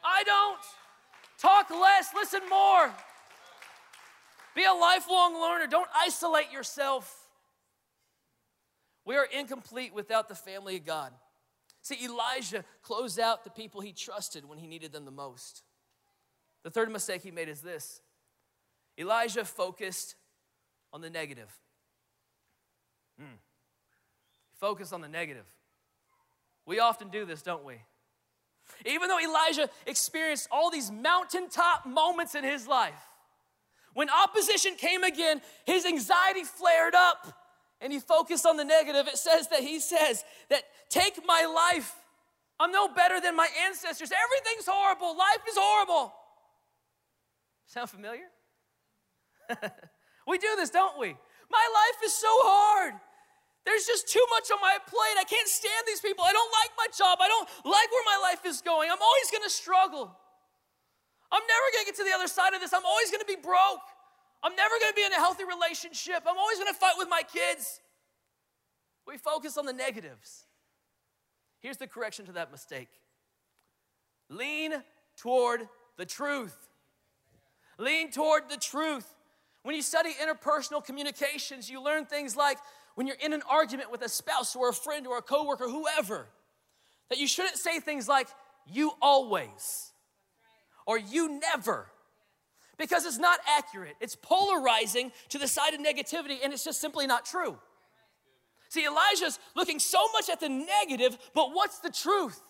I 0.03 0.23
don't. 0.23 0.59
Talk 1.37 1.69
less, 1.69 2.09
listen 2.15 2.41
more. 2.49 2.91
Be 4.59 4.65
a 4.65 4.73
lifelong 4.73 5.41
learner. 5.41 5.67
Don't 5.67 5.87
isolate 5.95 6.51
yourself. 6.51 7.29
We 9.05 9.15
are 9.15 9.23
incomplete 9.23 9.93
without 9.93 10.27
the 10.27 10.35
family 10.35 10.75
of 10.75 10.85
God. 10.85 11.13
See, 11.81 12.03
Elijah 12.03 12.65
closed 12.81 13.21
out 13.21 13.45
the 13.45 13.51
people 13.51 13.79
he 13.79 13.93
trusted 13.93 14.43
when 14.43 14.57
he 14.57 14.67
needed 14.67 14.91
them 14.91 15.05
the 15.05 15.11
most. 15.11 15.63
The 16.63 16.69
third 16.69 16.91
mistake 16.91 17.21
he 17.21 17.31
made 17.31 17.47
is 17.47 17.61
this 17.61 18.01
Elijah 18.97 19.45
focused 19.45 20.15
on 20.91 20.99
the 20.99 21.09
negative. 21.09 21.57
Hmm. 23.17 23.37
Focus 24.59 24.91
on 24.91 24.99
the 24.99 25.07
negative. 25.07 25.45
We 26.65 26.81
often 26.81 27.07
do 27.07 27.23
this, 27.23 27.41
don't 27.41 27.63
we? 27.63 27.75
Even 28.85 29.07
though 29.07 29.21
Elijah 29.21 29.69
experienced 29.87 30.49
all 30.51 30.69
these 30.69 30.91
mountaintop 30.91 31.85
moments 31.85 32.35
in 32.35 32.43
his 32.43 32.67
life, 32.67 33.08
when 33.99 34.09
opposition 34.09 34.75
came 34.75 35.03
again, 35.03 35.41
his 35.65 35.85
anxiety 35.85 36.45
flared 36.45 36.95
up 36.95 37.33
and 37.81 37.91
he 37.91 37.99
focused 37.99 38.45
on 38.45 38.55
the 38.55 38.63
negative. 38.63 39.09
It 39.09 39.17
says 39.17 39.49
that 39.49 39.59
he 39.59 39.81
says 39.81 40.23
that 40.49 40.63
take 40.87 41.19
my 41.25 41.43
life. 41.43 41.93
I'm 42.61 42.71
no 42.71 42.87
better 42.87 43.19
than 43.19 43.35
my 43.35 43.49
ancestors. 43.67 44.09
Everything's 44.09 44.65
horrible. 44.65 45.17
Life 45.17 45.43
is 45.49 45.55
horrible. 45.57 46.13
Sound 47.65 47.89
familiar? 47.89 48.23
we 50.25 50.37
do 50.37 50.55
this, 50.55 50.69
don't 50.69 50.97
we? 50.97 51.09
My 51.51 51.67
life 51.73 51.99
is 52.05 52.13
so 52.13 52.31
hard. 52.31 52.93
There's 53.65 53.85
just 53.85 54.07
too 54.07 54.25
much 54.29 54.49
on 54.49 54.61
my 54.61 54.77
plate. 54.87 55.17
I 55.19 55.25
can't 55.25 55.49
stand 55.49 55.83
these 55.85 55.99
people. 55.99 56.23
I 56.23 56.31
don't 56.31 56.53
like 56.63 56.71
my 56.77 56.87
job. 56.97 57.17
I 57.19 57.27
don't 57.27 57.49
like 57.65 57.91
where 57.91 58.05
my 58.05 58.29
life 58.29 58.45
is 58.45 58.61
going. 58.61 58.89
I'm 58.89 59.01
always 59.01 59.29
going 59.29 59.43
to 59.43 59.49
struggle. 59.49 60.15
I'm 61.31 61.41
never 61.47 61.79
to 61.79 61.85
get 61.85 61.95
to 61.97 62.03
the 62.03 62.15
other 62.15 62.27
side 62.27 62.53
of 62.53 62.61
this. 62.61 62.73
I'm 62.73 62.85
always 62.85 63.11
to 63.11 63.25
be 63.27 63.35
broke. 63.35 63.85
I'm 64.41 64.55
never 64.55 64.73
to 64.87 64.93
be 64.95 65.03
in 65.03 65.11
a 65.11 65.15
healthy 65.15 65.43
relationship. 65.43 66.23
I'm 66.27 66.37
always 66.37 66.59
to 66.59 66.73
fight 66.73 66.95
with 66.97 67.09
my 67.09 67.21
kids. 67.21 67.81
We 69.05 69.17
focus 69.17 69.57
on 69.57 69.65
the 69.65 69.73
negatives. 69.73 70.45
Here's 71.59 71.77
the 71.77 71.87
correction 71.87 72.25
to 72.25 72.31
that 72.33 72.51
mistake 72.51 72.89
lean 74.29 74.73
toward 75.17 75.67
the 75.97 76.05
truth. 76.05 76.55
Lean 77.77 78.11
toward 78.11 78.49
the 78.49 78.57
truth. 78.57 79.15
When 79.63 79.75
you 79.75 79.81
study 79.81 80.11
interpersonal 80.21 80.83
communications, 80.83 81.69
you 81.69 81.83
learn 81.83 82.05
things 82.05 82.35
like 82.35 82.57
when 82.95 83.07
you're 83.07 83.17
in 83.23 83.33
an 83.33 83.41
argument 83.49 83.91
with 83.91 84.01
a 84.01 84.09
spouse 84.09 84.55
or 84.55 84.69
a 84.69 84.73
friend 84.73 85.07
or 85.07 85.17
a 85.17 85.21
coworker, 85.21 85.65
whoever, 85.67 86.27
that 87.09 87.17
you 87.17 87.27
shouldn't 87.27 87.57
say 87.57 87.79
things 87.79 88.07
like, 88.07 88.27
you 88.65 88.91
always 89.01 89.88
or 90.89 90.97
you 90.97 91.39
never 91.39 91.85
because 92.79 93.05
it's 93.05 93.19
not 93.19 93.39
accurate. 93.47 93.95
It's 94.01 94.15
polarizing 94.15 95.11
to 95.29 95.37
the 95.37 95.47
side 95.47 95.75
of 95.75 95.81
negativity, 95.81 96.37
and 96.43 96.51
it's 96.51 96.63
just 96.63 96.81
simply 96.81 97.05
not 97.05 97.25
true. 97.25 97.59
See, 98.69 98.87
Elijah's 98.87 99.37
looking 99.55 99.77
so 99.77 99.99
much 100.13 100.29
at 100.29 100.39
the 100.39 100.49
negative, 100.49 101.15
but 101.35 101.53
what's 101.53 101.77
the 101.77 101.91
truth? 101.91 102.41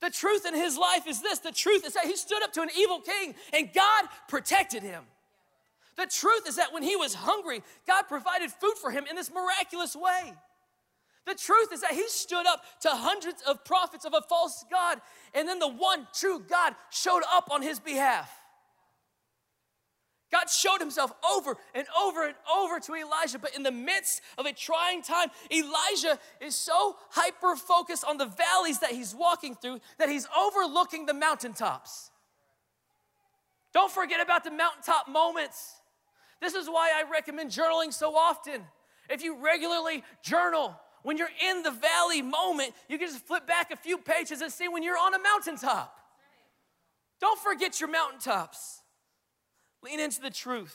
The 0.00 0.10
truth 0.10 0.46
in 0.46 0.54
his 0.54 0.78
life 0.78 1.08
is 1.08 1.20
this 1.20 1.40
the 1.40 1.50
truth 1.50 1.84
is 1.84 1.94
that 1.94 2.04
he 2.04 2.14
stood 2.14 2.44
up 2.44 2.52
to 2.52 2.62
an 2.62 2.68
evil 2.78 3.00
king 3.00 3.34
and 3.52 3.68
God 3.74 4.04
protected 4.28 4.84
him. 4.84 5.02
The 5.96 6.06
truth 6.06 6.46
is 6.46 6.56
that 6.56 6.72
when 6.72 6.84
he 6.84 6.94
was 6.94 7.14
hungry, 7.14 7.62
God 7.88 8.02
provided 8.06 8.52
food 8.52 8.74
for 8.80 8.92
him 8.92 9.04
in 9.10 9.16
this 9.16 9.32
miraculous 9.32 9.96
way. 9.96 10.34
The 11.26 11.34
truth 11.34 11.72
is 11.72 11.80
that 11.80 11.92
he 11.92 12.06
stood 12.08 12.46
up 12.46 12.62
to 12.80 12.90
hundreds 12.90 13.42
of 13.48 13.64
prophets 13.64 14.04
of 14.04 14.12
a 14.12 14.20
false 14.22 14.64
God, 14.70 15.00
and 15.32 15.48
then 15.48 15.58
the 15.58 15.68
one 15.68 16.06
true 16.12 16.42
God 16.48 16.74
showed 16.90 17.22
up 17.32 17.48
on 17.50 17.62
his 17.62 17.80
behalf. 17.80 18.30
God 20.30 20.50
showed 20.50 20.80
himself 20.80 21.12
over 21.30 21.56
and 21.74 21.86
over 22.02 22.26
and 22.26 22.34
over 22.52 22.80
to 22.80 22.94
Elijah, 22.94 23.38
but 23.38 23.54
in 23.54 23.62
the 23.62 23.70
midst 23.70 24.20
of 24.36 24.46
a 24.46 24.52
trying 24.52 25.00
time, 25.00 25.28
Elijah 25.52 26.18
is 26.40 26.56
so 26.56 26.96
hyper 27.10 27.54
focused 27.54 28.04
on 28.04 28.18
the 28.18 28.26
valleys 28.26 28.80
that 28.80 28.90
he's 28.90 29.14
walking 29.14 29.54
through 29.54 29.78
that 29.98 30.08
he's 30.08 30.26
overlooking 30.36 31.06
the 31.06 31.14
mountaintops. 31.14 32.10
Don't 33.72 33.92
forget 33.92 34.20
about 34.20 34.42
the 34.42 34.50
mountaintop 34.50 35.08
moments. 35.08 35.80
This 36.40 36.54
is 36.54 36.66
why 36.66 36.90
I 36.94 37.08
recommend 37.10 37.50
journaling 37.50 37.92
so 37.92 38.16
often. 38.16 38.62
If 39.08 39.22
you 39.22 39.36
regularly 39.36 40.02
journal, 40.22 40.74
when 41.04 41.18
you're 41.18 41.28
in 41.50 41.62
the 41.62 41.70
valley 41.70 42.22
moment, 42.22 42.72
you 42.88 42.98
can 42.98 43.06
just 43.06 43.24
flip 43.26 43.46
back 43.46 43.70
a 43.70 43.76
few 43.76 43.98
pages 43.98 44.40
and 44.40 44.50
see 44.50 44.68
when 44.68 44.82
you're 44.82 44.96
on 44.96 45.14
a 45.14 45.18
mountaintop. 45.18 45.94
Don't 47.20 47.38
forget 47.38 47.78
your 47.78 47.90
mountaintops. 47.90 48.80
Lean 49.82 50.00
into 50.00 50.22
the 50.22 50.30
truth. 50.30 50.74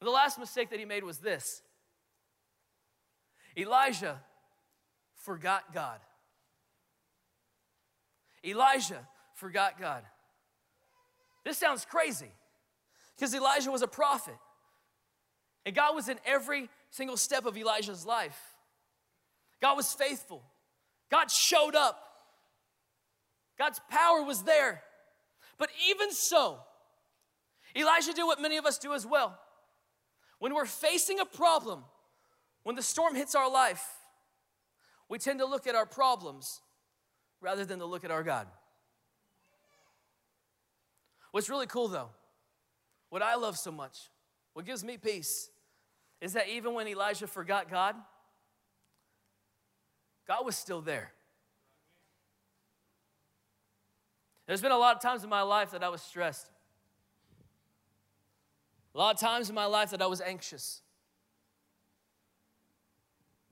The 0.00 0.10
last 0.10 0.38
mistake 0.38 0.70
that 0.70 0.78
he 0.78 0.86
made 0.86 1.04
was 1.04 1.18
this 1.18 1.60
Elijah 3.56 4.18
forgot 5.14 5.74
God. 5.74 6.00
Elijah 8.42 9.06
forgot 9.34 9.78
God. 9.78 10.02
This 11.44 11.58
sounds 11.58 11.84
crazy 11.84 12.30
because 13.16 13.34
Elijah 13.34 13.70
was 13.70 13.82
a 13.82 13.88
prophet. 13.88 14.36
And 15.66 15.74
God 15.74 15.94
was 15.94 16.08
in 16.08 16.18
every 16.24 16.70
single 16.90 17.16
step 17.16 17.46
of 17.46 17.56
Elijah's 17.56 18.06
life. 18.06 18.38
God 19.60 19.76
was 19.76 19.92
faithful. 19.92 20.42
God 21.10 21.30
showed 21.30 21.74
up. 21.74 22.02
God's 23.58 23.80
power 23.90 24.22
was 24.22 24.42
there. 24.42 24.82
But 25.58 25.70
even 25.88 26.12
so, 26.12 26.60
Elijah 27.76 28.12
did 28.12 28.24
what 28.24 28.40
many 28.40 28.56
of 28.56 28.66
us 28.66 28.78
do 28.78 28.94
as 28.94 29.06
well. 29.06 29.38
When 30.38 30.54
we're 30.54 30.66
facing 30.66 31.18
a 31.18 31.24
problem, 31.24 31.84
when 32.62 32.76
the 32.76 32.82
storm 32.82 33.14
hits 33.14 33.34
our 33.34 33.50
life, 33.50 33.84
we 35.08 35.18
tend 35.18 35.40
to 35.40 35.46
look 35.46 35.66
at 35.66 35.74
our 35.74 35.86
problems 35.86 36.60
rather 37.40 37.64
than 37.64 37.80
to 37.80 37.86
look 37.86 38.04
at 38.04 38.10
our 38.10 38.22
God. 38.22 38.46
What's 41.32 41.48
really 41.48 41.66
cool 41.66 41.88
though, 41.88 42.10
what 43.10 43.22
I 43.22 43.34
love 43.34 43.56
so 43.56 43.72
much, 43.72 44.10
what 44.52 44.64
gives 44.64 44.84
me 44.84 44.96
peace, 44.96 45.50
is 46.20 46.32
that 46.32 46.48
even 46.48 46.74
when 46.74 46.88
Elijah 46.88 47.26
forgot 47.26 47.70
God, 47.70 47.94
God 50.26 50.44
was 50.44 50.56
still 50.56 50.80
there. 50.80 51.12
There's 54.46 54.60
been 54.60 54.72
a 54.72 54.78
lot 54.78 54.96
of 54.96 55.02
times 55.02 55.24
in 55.24 55.30
my 55.30 55.42
life 55.42 55.72
that 55.72 55.84
I 55.84 55.88
was 55.88 56.02
stressed. 56.02 56.50
A 58.94 58.98
lot 58.98 59.14
of 59.14 59.20
times 59.20 59.48
in 59.48 59.54
my 59.54 59.66
life 59.66 59.90
that 59.90 60.02
I 60.02 60.06
was 60.06 60.20
anxious. 60.20 60.80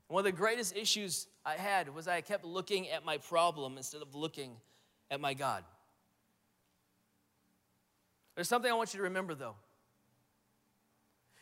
One 0.08 0.20
of 0.20 0.24
the 0.24 0.32
greatest 0.32 0.76
issues 0.76 1.26
I 1.44 1.54
had 1.54 1.94
was 1.94 2.08
I 2.08 2.20
kept 2.20 2.44
looking 2.44 2.88
at 2.88 3.04
my 3.04 3.18
problem 3.18 3.76
instead 3.76 4.02
of 4.02 4.14
looking 4.14 4.56
at 5.10 5.20
my 5.20 5.34
God. 5.34 5.64
There's 8.34 8.48
something 8.48 8.70
I 8.70 8.74
want 8.74 8.92
you 8.94 8.98
to 8.98 9.04
remember 9.04 9.34
though. 9.34 9.56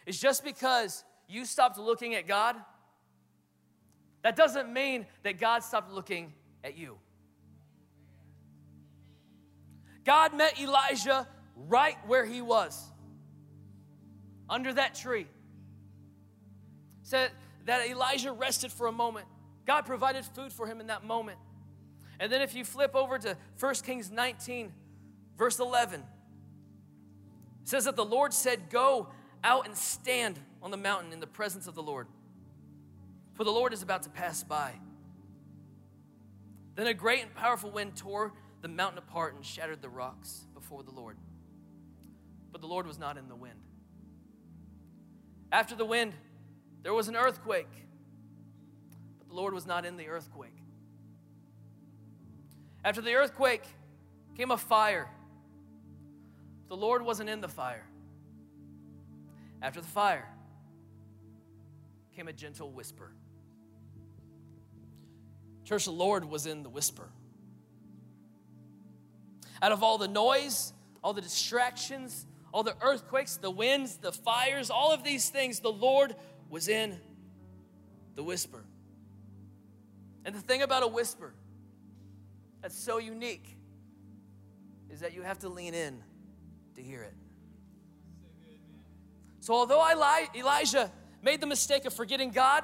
It's 0.06 0.18
just 0.18 0.44
because 0.44 1.04
you 1.28 1.44
stopped 1.44 1.78
looking 1.78 2.14
at 2.14 2.26
God, 2.26 2.56
that 4.22 4.36
doesn't 4.36 4.72
mean 4.72 5.06
that 5.22 5.38
God 5.38 5.62
stopped 5.62 5.92
looking 5.92 6.32
at 6.62 6.76
you. 6.76 6.96
God 10.04 10.34
met 10.34 10.60
Elijah 10.60 11.26
right 11.68 11.96
where 12.06 12.24
he 12.24 12.42
was 12.42 12.82
under 14.48 14.72
that 14.72 14.94
tree. 14.94 15.26
Said 17.02 17.30
that 17.66 17.86
Elijah 17.88 18.32
rested 18.32 18.72
for 18.72 18.86
a 18.86 18.92
moment. 18.92 19.26
God 19.66 19.86
provided 19.86 20.24
food 20.24 20.52
for 20.52 20.66
him 20.66 20.80
in 20.80 20.88
that 20.88 21.04
moment. 21.04 21.38
And 22.20 22.30
then 22.30 22.42
if 22.42 22.54
you 22.54 22.64
flip 22.64 22.94
over 22.94 23.18
to 23.18 23.36
1 23.58 23.74
Kings 23.76 24.10
19, 24.10 24.72
verse 25.36 25.58
11, 25.58 26.00
it 26.00 27.68
says 27.68 27.84
that 27.86 27.96
the 27.96 28.04
Lord 28.04 28.32
said, 28.32 28.70
Go 28.70 29.08
out 29.42 29.66
and 29.66 29.76
stand 29.76 30.38
on 30.64 30.70
the 30.70 30.76
mountain 30.78 31.12
in 31.12 31.20
the 31.20 31.26
presence 31.26 31.66
of 31.66 31.74
the 31.74 31.82
Lord, 31.82 32.06
for 33.34 33.44
the 33.44 33.50
Lord 33.50 33.74
is 33.74 33.82
about 33.82 34.02
to 34.04 34.08
pass 34.08 34.42
by. 34.42 34.72
Then 36.74 36.86
a 36.86 36.94
great 36.94 37.20
and 37.22 37.34
powerful 37.34 37.70
wind 37.70 37.94
tore 37.96 38.32
the 38.62 38.68
mountain 38.68 38.96
apart 38.96 39.34
and 39.34 39.44
shattered 39.44 39.82
the 39.82 39.90
rocks 39.90 40.46
before 40.54 40.82
the 40.82 40.90
Lord. 40.90 41.18
But 42.50 42.62
the 42.62 42.66
Lord 42.66 42.86
was 42.86 42.98
not 42.98 43.18
in 43.18 43.28
the 43.28 43.36
wind. 43.36 43.60
After 45.52 45.76
the 45.76 45.84
wind, 45.84 46.14
there 46.82 46.94
was 46.94 47.08
an 47.08 47.14
earthquake, 47.14 47.68
but 49.18 49.28
the 49.28 49.34
Lord 49.34 49.52
was 49.52 49.66
not 49.66 49.84
in 49.84 49.98
the 49.98 50.08
earthquake. 50.08 50.56
After 52.82 53.02
the 53.02 53.14
earthquake 53.14 53.64
came 54.34 54.50
a 54.50 54.56
fire. 54.56 55.10
The 56.68 56.76
Lord 56.76 57.02
wasn't 57.02 57.28
in 57.28 57.42
the 57.42 57.48
fire. 57.48 57.86
After 59.60 59.82
the 59.82 59.86
fire 59.86 60.33
came 62.14 62.28
a 62.28 62.32
gentle 62.32 62.70
whisper. 62.70 63.12
Church, 65.64 65.86
the 65.86 65.90
Lord 65.90 66.24
was 66.24 66.46
in 66.46 66.62
the 66.62 66.68
whisper. 66.68 67.08
Out 69.62 69.72
of 69.72 69.82
all 69.82 69.98
the 69.98 70.08
noise, 70.08 70.72
all 71.02 71.12
the 71.12 71.22
distractions, 71.22 72.26
all 72.52 72.62
the 72.62 72.76
earthquakes, 72.82 73.36
the 73.36 73.50
winds, 73.50 73.96
the 73.96 74.12
fires, 74.12 74.70
all 74.70 74.92
of 74.92 75.02
these 75.02 75.28
things, 75.30 75.60
the 75.60 75.72
Lord 75.72 76.14
was 76.50 76.68
in 76.68 76.98
the 78.14 78.22
whisper. 78.22 78.64
And 80.24 80.34
the 80.34 80.40
thing 80.40 80.62
about 80.62 80.82
a 80.82 80.86
whisper 80.86 81.34
that's 82.62 82.78
so 82.78 82.98
unique 82.98 83.56
is 84.90 85.00
that 85.00 85.14
you 85.14 85.22
have 85.22 85.40
to 85.40 85.48
lean 85.48 85.74
in 85.74 86.02
to 86.76 86.82
hear 86.82 87.02
it. 87.02 87.14
So, 89.40 89.52
although 89.52 89.84
Elijah 90.34 90.90
made 91.24 91.40
the 91.40 91.46
mistake 91.46 91.86
of 91.86 91.94
forgetting 91.94 92.30
God 92.30 92.62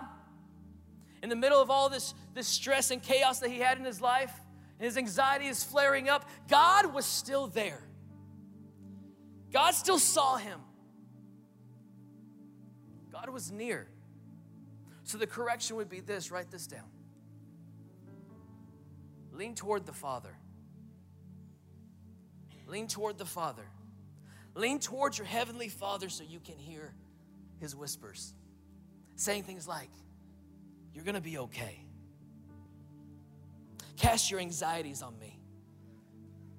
in 1.22 1.28
the 1.28 1.36
middle 1.36 1.60
of 1.60 1.70
all 1.70 1.88
this, 1.88 2.14
this 2.34 2.46
stress 2.46 2.90
and 2.90 3.02
chaos 3.02 3.40
that 3.40 3.50
he 3.50 3.58
had 3.58 3.78
in 3.78 3.84
his 3.84 4.00
life, 4.00 4.32
and 4.78 4.86
his 4.86 4.96
anxiety 4.96 5.46
is 5.46 5.64
flaring 5.64 6.08
up, 6.08 6.28
God 6.48 6.94
was 6.94 7.04
still 7.04 7.46
there. 7.46 7.82
God 9.52 9.72
still 9.72 9.98
saw 9.98 10.36
him. 10.36 10.60
God 13.10 13.28
was 13.30 13.50
near. 13.50 13.88
So 15.04 15.18
the 15.18 15.26
correction 15.26 15.76
would 15.76 15.88
be 15.88 16.00
this 16.00 16.30
write 16.30 16.50
this 16.50 16.66
down. 16.66 16.88
Lean 19.32 19.54
toward 19.54 19.86
the 19.86 19.92
Father. 19.92 20.36
Lean 22.66 22.86
toward 22.86 23.18
the 23.18 23.24
Father. 23.24 23.64
Lean 24.54 24.78
toward 24.78 25.18
your 25.18 25.26
Heavenly 25.26 25.68
Father 25.68 26.08
so 26.08 26.24
you 26.24 26.40
can 26.40 26.58
hear 26.58 26.94
His 27.58 27.74
whispers, 27.74 28.34
saying 29.20 29.42
things 29.42 29.68
like, 29.68 29.90
You're 30.94 31.04
gonna 31.04 31.20
be 31.20 31.38
okay. 31.38 31.84
Cast 33.96 34.30
your 34.30 34.40
anxieties 34.40 35.02
on 35.02 35.18
me 35.18 35.38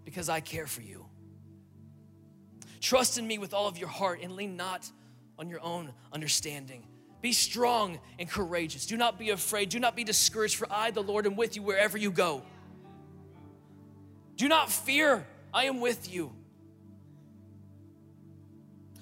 because 0.05 0.29
I 0.29 0.41
care 0.41 0.67
for 0.67 0.81
you. 0.81 1.05
Trust 2.79 3.17
in 3.17 3.25
me 3.25 3.39
with 3.39 3.53
all 3.53 3.67
of 3.67 3.77
your 3.79 3.87
heart 3.87 4.19
and 4.21 4.33
lean 4.33 4.55
not 4.55 4.89
on 5.39 5.49
your 5.49 5.59
own 5.61 5.91
understanding. 6.13 6.85
Be 7.21 7.33
strong 7.33 7.99
and 8.19 8.29
courageous. 8.29 8.85
Do 8.85 8.97
not 8.97 9.17
be 9.17 9.31
afraid. 9.31 9.69
Do 9.69 9.79
not 9.79 9.95
be 9.95 10.03
discouraged, 10.03 10.55
for 10.55 10.67
I, 10.71 10.91
the 10.91 11.01
Lord, 11.01 11.25
am 11.25 11.35
with 11.35 11.55
you 11.55 11.63
wherever 11.63 11.97
you 11.97 12.11
go. 12.11 12.43
Do 14.37 14.47
not 14.47 14.71
fear, 14.71 15.25
I 15.53 15.65
am 15.65 15.79
with 15.79 16.11
you. 16.11 16.31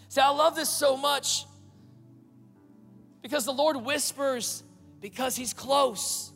See, 0.09 0.21
I 0.21 0.29
love 0.29 0.55
this 0.55 0.69
so 0.69 0.97
much 0.97 1.45
because 3.21 3.45
the 3.45 3.53
Lord 3.53 3.77
whispers 3.77 4.63
because 5.01 5.35
He's 5.35 5.53
close. 5.53 6.31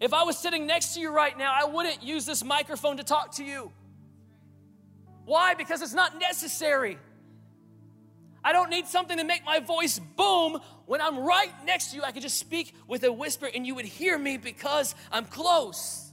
If 0.00 0.12
I 0.12 0.24
was 0.24 0.36
sitting 0.36 0.66
next 0.66 0.94
to 0.94 1.00
you 1.00 1.10
right 1.10 1.36
now, 1.36 1.54
I 1.54 1.64
wouldn't 1.64 2.02
use 2.02 2.26
this 2.26 2.42
microphone 2.42 2.96
to 2.96 3.04
talk 3.04 3.36
to 3.36 3.44
you. 3.44 3.70
Why? 5.24 5.54
Because 5.54 5.80
it's 5.82 5.94
not 5.94 6.18
necessary. 6.18 6.98
I 8.44 8.52
don't 8.52 8.70
need 8.70 8.86
something 8.88 9.16
to 9.18 9.24
make 9.24 9.44
my 9.44 9.60
voice 9.60 10.00
boom. 10.00 10.58
When 10.86 11.00
I'm 11.00 11.20
right 11.20 11.52
next 11.64 11.90
to 11.90 11.96
you, 11.96 12.02
I 12.02 12.10
could 12.10 12.22
just 12.22 12.38
speak 12.38 12.74
with 12.88 13.04
a 13.04 13.12
whisper 13.12 13.48
and 13.52 13.64
you 13.64 13.76
would 13.76 13.84
hear 13.84 14.18
me 14.18 14.36
because 14.36 14.96
I'm 15.12 15.24
close. 15.24 16.10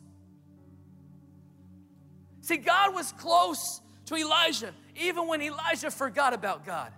See, 2.42 2.58
God 2.58 2.94
was 2.94 3.12
close 3.14 3.82
to 4.06 4.16
Elijah 4.16 4.74
even 4.96 5.28
when 5.28 5.42
Elijah 5.42 5.90
forgot 5.90 6.34
about 6.34 6.66
God. 6.66 6.92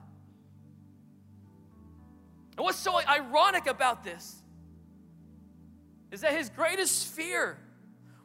And 2.58 2.66
what's 2.66 2.78
so 2.78 3.00
ironic 3.00 3.68
about 3.68 4.04
this 4.04 4.42
is 6.12 6.22
that 6.22 6.34
his 6.34 6.50
greatest 6.50 7.08
fear, 7.08 7.58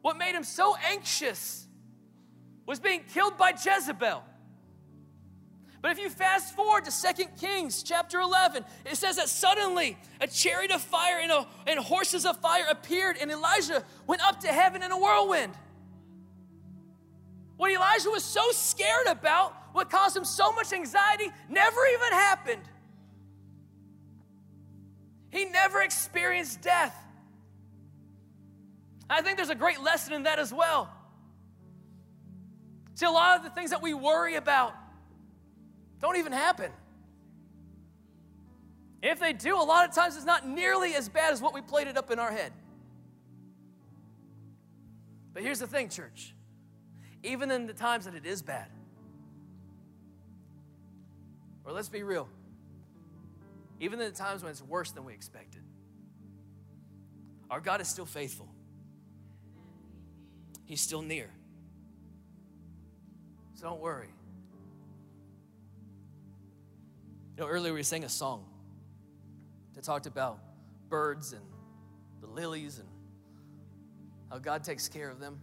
what 0.02 0.16
made 0.16 0.34
him 0.34 0.44
so 0.44 0.76
anxious, 0.88 1.66
was 2.66 2.80
being 2.80 3.02
killed 3.12 3.36
by 3.36 3.50
Jezebel. 3.50 4.22
But 5.80 5.92
if 5.92 5.98
you 5.98 6.10
fast 6.10 6.56
forward 6.56 6.84
to 6.86 7.14
2 7.14 7.24
Kings 7.40 7.84
chapter 7.84 8.18
11, 8.18 8.64
it 8.90 8.96
says 8.96 9.16
that 9.16 9.28
suddenly 9.28 9.96
a 10.20 10.26
chariot 10.26 10.72
of 10.72 10.82
fire 10.82 11.20
and, 11.22 11.30
a, 11.30 11.46
and 11.68 11.78
horses 11.78 12.26
of 12.26 12.40
fire 12.40 12.64
appeared, 12.68 13.16
and 13.20 13.30
Elijah 13.30 13.84
went 14.06 14.20
up 14.26 14.40
to 14.40 14.48
heaven 14.48 14.82
in 14.82 14.90
a 14.90 14.98
whirlwind. 14.98 15.54
What 17.56 17.70
Elijah 17.70 18.10
was 18.10 18.24
so 18.24 18.42
scared 18.50 19.06
about, 19.06 19.54
what 19.72 19.88
caused 19.88 20.16
him 20.16 20.24
so 20.24 20.50
much 20.52 20.72
anxiety, 20.72 21.30
never 21.48 21.80
even 21.94 22.12
happened. 22.12 22.62
He 25.30 25.44
never 25.46 25.82
experienced 25.82 26.62
death. 26.62 26.94
I 29.08 29.22
think 29.22 29.36
there's 29.36 29.50
a 29.50 29.54
great 29.54 29.80
lesson 29.80 30.12
in 30.12 30.24
that 30.24 30.38
as 30.38 30.52
well. 30.52 30.92
See, 32.94 33.06
a 33.06 33.10
lot 33.10 33.36
of 33.36 33.44
the 33.44 33.50
things 33.50 33.70
that 33.70 33.82
we 33.82 33.94
worry 33.94 34.36
about 34.36 34.74
don't 36.00 36.16
even 36.16 36.32
happen. 36.32 36.72
If 39.02 39.20
they 39.20 39.32
do, 39.32 39.54
a 39.56 39.62
lot 39.62 39.88
of 39.88 39.94
times 39.94 40.16
it's 40.16 40.24
not 40.24 40.48
nearly 40.48 40.94
as 40.94 41.08
bad 41.08 41.32
as 41.32 41.40
what 41.40 41.54
we 41.54 41.60
played 41.60 41.86
it 41.86 41.96
up 41.96 42.10
in 42.10 42.18
our 42.18 42.32
head. 42.32 42.52
But 45.32 45.42
here's 45.42 45.58
the 45.58 45.66
thing, 45.66 45.90
church. 45.90 46.34
Even 47.22 47.50
in 47.50 47.66
the 47.66 47.74
times 47.74 48.06
that 48.06 48.14
it 48.14 48.24
is 48.24 48.40
bad, 48.42 48.68
or 51.64 51.72
let's 51.72 51.88
be 51.88 52.02
real, 52.02 52.28
even 53.80 54.00
in 54.00 54.10
the 54.10 54.16
times 54.16 54.42
when 54.42 54.50
it's 54.50 54.62
worse 54.62 54.90
than 54.90 55.04
we 55.04 55.12
expected, 55.12 55.62
our 57.50 57.60
God 57.60 57.80
is 57.80 57.88
still 57.88 58.06
faithful. 58.06 58.48
He's 60.64 60.80
still 60.80 61.02
near. 61.02 61.30
So 63.54 63.66
don't 63.66 63.80
worry. 63.80 64.08
You 67.36 67.42
know, 67.42 67.48
earlier 67.48 67.72
we 67.72 67.82
sang 67.82 68.04
a 68.04 68.08
song 68.08 68.44
that 69.74 69.84
talked 69.84 70.06
about 70.06 70.38
birds 70.88 71.32
and 71.32 71.42
the 72.20 72.26
lilies 72.26 72.78
and 72.78 72.88
how 74.30 74.38
God 74.38 74.64
takes 74.64 74.88
care 74.88 75.10
of 75.10 75.20
them. 75.20 75.38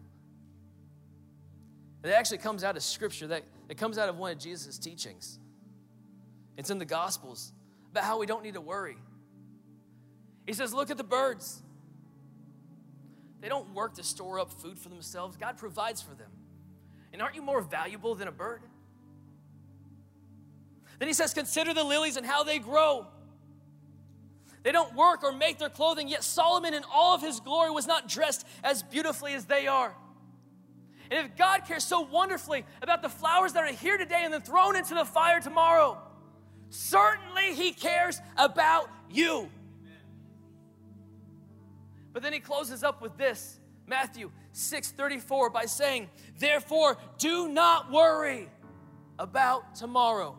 It 2.04 2.10
actually 2.10 2.40
comes 2.40 2.64
out 2.64 2.76
of 2.76 2.84
scripture, 2.84 3.28
that 3.28 3.44
it 3.70 3.78
comes 3.78 3.98
out 3.98 4.10
of 4.10 4.18
one 4.18 4.32
of 4.32 4.40
Jesus' 4.40 4.78
teachings. 4.78 5.40
It's 6.58 6.70
in 6.70 6.80
the 6.80 6.86
Gospels 6.86 7.54
about 7.94 8.06
how 8.06 8.18
we 8.18 8.26
don't 8.26 8.42
need 8.42 8.56
to 8.56 8.62
worry. 8.62 8.98
He 10.48 10.54
says, 10.54 10.74
Look 10.74 10.90
at 10.90 10.98
the 10.98 11.04
birds. 11.04 11.62
They 13.40 13.50
don't 13.50 13.72
work 13.76 13.96
to 13.96 14.04
store 14.04 14.40
up 14.40 14.52
food 14.52 14.80
for 14.80 14.90
themselves, 14.90 15.38
God 15.38 15.58
provides 15.58 16.02
for 16.02 16.16
them. 16.16 16.32
And 17.12 17.22
aren't 17.22 17.36
you 17.36 17.44
more 17.44 17.62
valuable 17.62 18.16
than 18.16 18.28
a 18.28 18.32
bird? 18.32 18.64
Then 20.98 21.08
he 21.08 21.14
says, 21.14 21.36
Consider 21.36 21.76
the 21.76 21.84
lilies 21.84 22.18
and 22.18 22.26
how 22.26 22.44
they 22.44 22.58
grow. 22.58 23.06
They 24.64 24.72
don't 24.72 24.96
work 24.96 25.24
or 25.24 25.32
make 25.32 25.60
their 25.60 25.70
clothing, 25.70 26.08
yet 26.08 26.24
Solomon 26.24 26.74
in 26.74 26.84
all 26.92 27.14
of 27.14 27.22
his 27.22 27.42
glory 27.42 27.70
was 27.70 27.86
not 27.86 28.08
dressed 28.08 28.48
as 28.64 28.82
beautifully 28.82 29.36
as 29.36 29.46
they 29.46 29.68
are. 29.68 29.94
And 31.12 31.28
if 31.28 31.38
God 31.38 31.66
cares 31.68 31.84
so 31.84 32.02
wonderfully 32.02 32.66
about 32.82 33.04
the 33.04 33.10
flowers 33.10 33.54
that 33.54 33.64
are 33.64 33.72
here 33.72 33.98
today 34.00 34.22
and 34.24 34.34
then 34.34 34.42
thrown 34.42 34.76
into 34.76 34.96
the 34.96 35.06
fire 35.06 35.40
tomorrow, 35.40 36.02
certainly 36.74 37.54
He 37.56 37.72
cares 37.72 38.20
about 38.38 38.90
you. 39.10 39.50
But 42.12 42.22
then 42.22 42.34
he 42.34 42.40
closes 42.40 42.84
up 42.84 43.02
with 43.02 43.18
this 43.18 43.60
Matthew 43.88 44.32
6:34 44.52 45.50
by 45.50 45.66
saying, 45.66 46.10
"Therefore, 46.38 46.98
do 47.18 47.48
not 47.48 47.92
worry 47.92 48.50
about 49.20 49.76
tomorrow. 49.76 50.38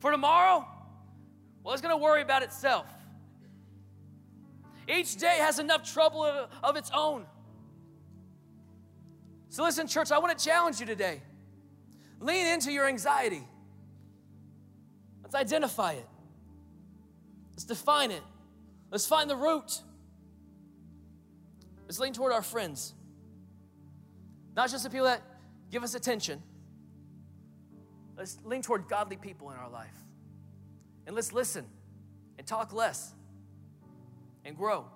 For 0.00 0.10
tomorrow, 0.10 0.66
well, 1.62 1.72
it's 1.72 1.82
going 1.82 1.96
to 1.96 2.02
worry 2.02 2.22
about 2.22 2.42
itself. 2.42 2.86
Each 4.88 5.16
day 5.16 5.38
has 5.38 5.58
enough 5.58 5.90
trouble 5.92 6.24
of, 6.24 6.50
of 6.62 6.76
its 6.76 6.90
own. 6.94 7.26
So, 9.48 9.64
listen, 9.64 9.88
church, 9.88 10.12
I 10.12 10.18
want 10.18 10.38
to 10.38 10.44
challenge 10.44 10.80
you 10.80 10.86
today. 10.86 11.22
Lean 12.20 12.46
into 12.46 12.70
your 12.70 12.86
anxiety. 12.86 13.42
Identify 15.36 15.92
it, 15.92 16.06
let's 17.52 17.64
define 17.64 18.10
it, 18.10 18.22
let's 18.90 19.06
find 19.06 19.28
the 19.28 19.36
root. 19.36 19.82
Let's 21.86 22.00
lean 22.00 22.12
toward 22.12 22.32
our 22.32 22.42
friends. 22.42 22.94
Not 24.56 24.70
just 24.70 24.82
the 24.82 24.90
people 24.90 25.06
that 25.06 25.22
give 25.70 25.84
us 25.84 25.94
attention. 25.94 26.42
Let's 28.16 28.38
lean 28.44 28.62
toward 28.62 28.88
godly 28.88 29.16
people 29.16 29.50
in 29.50 29.56
our 29.56 29.70
life. 29.70 29.94
And 31.06 31.14
let's 31.14 31.32
listen 31.32 31.64
and 32.38 32.46
talk 32.46 32.72
less 32.72 33.12
and 34.44 34.56
grow. 34.56 34.86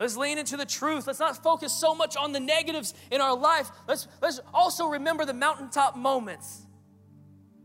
Let's 0.00 0.16
lean 0.16 0.38
into 0.38 0.56
the 0.56 0.64
truth. 0.64 1.06
Let's 1.06 1.20
not 1.20 1.42
focus 1.42 1.72
so 1.72 1.94
much 1.94 2.16
on 2.16 2.32
the 2.32 2.40
negatives 2.40 2.94
in 3.10 3.20
our 3.20 3.36
life. 3.36 3.70
Let's, 3.86 4.08
let's 4.20 4.40
also 4.54 4.86
remember 4.86 5.24
the 5.24 5.34
mountaintop 5.34 5.96
moments. 5.96 6.66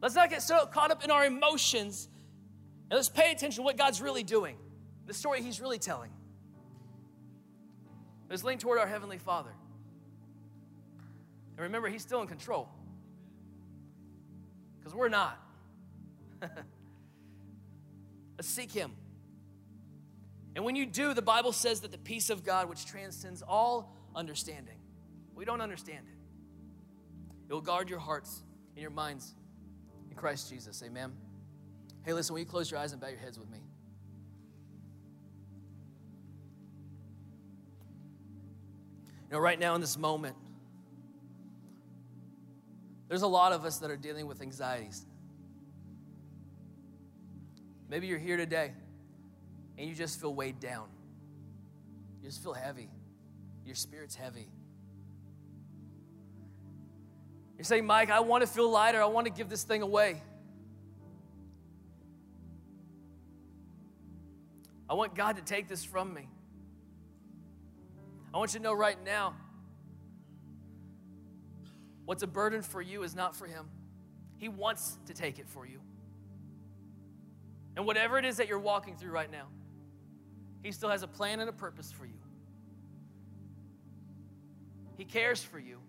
Let's 0.02 0.16
not 0.16 0.30
get 0.30 0.42
so 0.42 0.66
caught 0.66 0.92
up 0.92 1.04
in 1.04 1.12
our 1.12 1.26
emotions. 1.26 2.08
And 2.90 2.98
let's 2.98 3.10
pay 3.10 3.32
attention 3.32 3.62
to 3.62 3.66
what 3.66 3.78
God's 3.78 4.02
really 4.02 4.24
doing, 4.24 4.58
the 5.06 5.14
story 5.14 5.42
He's 5.42 5.60
really 5.60 5.80
telling. 5.80 6.12
Let's 8.30 8.44
lean 8.44 8.58
toward 8.58 8.80
our 8.80 8.88
Heavenly 8.88 9.18
Father. 9.18 9.52
And 11.56 11.64
remember, 11.64 11.88
He's 11.90 12.02
still 12.02 12.22
in 12.22 12.28
control. 12.28 12.70
Because 14.80 14.94
we're 14.94 15.10
not. 15.10 15.38
Let's 18.38 18.48
seek 18.48 18.72
Him. 18.72 18.92
And 20.56 20.64
when 20.66 20.76
you 20.76 20.86
do, 20.86 21.14
the 21.14 21.22
Bible 21.22 21.52
says 21.52 21.82
that 21.82 21.92
the 21.92 21.98
peace 21.98 22.30
of 22.30 22.44
God, 22.44 22.70
which 22.70 22.86
transcends 22.86 23.42
all 23.42 23.96
understanding, 24.16 24.78
we 25.36 25.46
don't 25.46 25.62
understand 25.62 26.06
it. 26.08 26.18
It 27.50 27.54
will 27.54 27.62
guard 27.62 27.90
your 27.90 28.00
hearts 28.00 28.42
and 28.76 28.82
your 28.82 28.92
minds 28.92 29.34
in 29.40 29.47
Christ 30.18 30.50
Jesus. 30.50 30.84
Amen. 30.86 31.14
Hey, 32.04 32.14
listen, 32.14 32.34
will 32.34 32.40
you 32.40 32.46
close 32.46 32.70
your 32.70 32.80
eyes 32.80 32.92
and 32.92 33.02
bow 33.02 33.08
your 33.08 33.20
heads 33.20 33.40
with 33.40 33.50
me? 33.50 33.60
You 39.30 39.36
know, 39.36 39.40
right 39.40 39.60
now 39.60 39.76
in 39.76 39.82
this 39.82 39.98
moment, 39.98 40.36
there's 43.10 43.22
a 43.22 43.28
lot 43.28 43.52
of 43.54 43.66
us 43.66 43.80
that 43.80 43.92
are 43.92 43.98
dealing 43.98 44.26
with 44.26 44.42
anxieties. 44.42 45.06
Maybe 47.90 48.08
you're 48.08 48.20
here 48.20 48.38
today 48.38 48.74
and 49.78 49.88
you 49.88 49.96
just 49.96 50.20
feel 50.20 50.34
weighed 50.34 50.60
down. 50.60 50.88
You 52.22 52.30
just 52.30 52.44
feel 52.44 52.54
heavy. 52.54 52.90
Your 53.66 53.76
spirit's 53.76 54.16
heavy. 54.16 54.50
You're 57.58 57.64
saying, 57.64 57.86
Mike, 57.88 58.12
I 58.12 58.20
want 58.20 58.42
to 58.42 58.48
feel 58.48 58.70
lighter. 58.70 59.02
I 59.02 59.08
want 59.08 59.26
to 59.26 59.34
give 59.34 59.50
this 59.50 59.64
thing 59.64 59.82
away. 59.82 60.22
I 64.90 64.94
want 64.94 65.16
God 65.16 65.38
to 65.38 65.42
take 65.42 65.68
this 65.68 65.84
from 65.84 66.14
me. 66.14 66.28
I 68.34 68.38
want 68.38 68.54
you 68.54 68.60
to 68.60 68.64
know 68.64 68.74
right 68.74 68.98
now 69.04 69.34
what's 72.06 72.24
a 72.24 72.28
burden 72.28 72.62
for 72.62 72.82
you 72.82 73.04
is 73.04 73.16
not 73.16 73.36
for 73.36 73.48
Him. 73.48 73.68
He 74.38 74.50
wants 74.50 74.98
to 75.08 75.14
take 75.14 75.40
it 75.40 75.50
for 75.50 75.66
you. 75.66 75.80
And 77.76 77.86
whatever 77.86 78.18
it 78.20 78.26
is 78.26 78.38
that 78.38 78.48
you're 78.48 78.60
walking 78.60 78.96
through 78.96 79.12
right 79.12 79.32
now, 79.32 79.48
He 80.62 80.72
still 80.72 80.90
has 80.90 81.02
a 81.02 81.08
plan 81.08 81.40
and 81.40 81.50
a 81.50 81.54
purpose 81.54 81.92
for 81.92 82.06
you. 82.06 82.14
He 84.96 85.06
cares 85.06 85.42
for 85.42 85.58
you, 85.58 85.80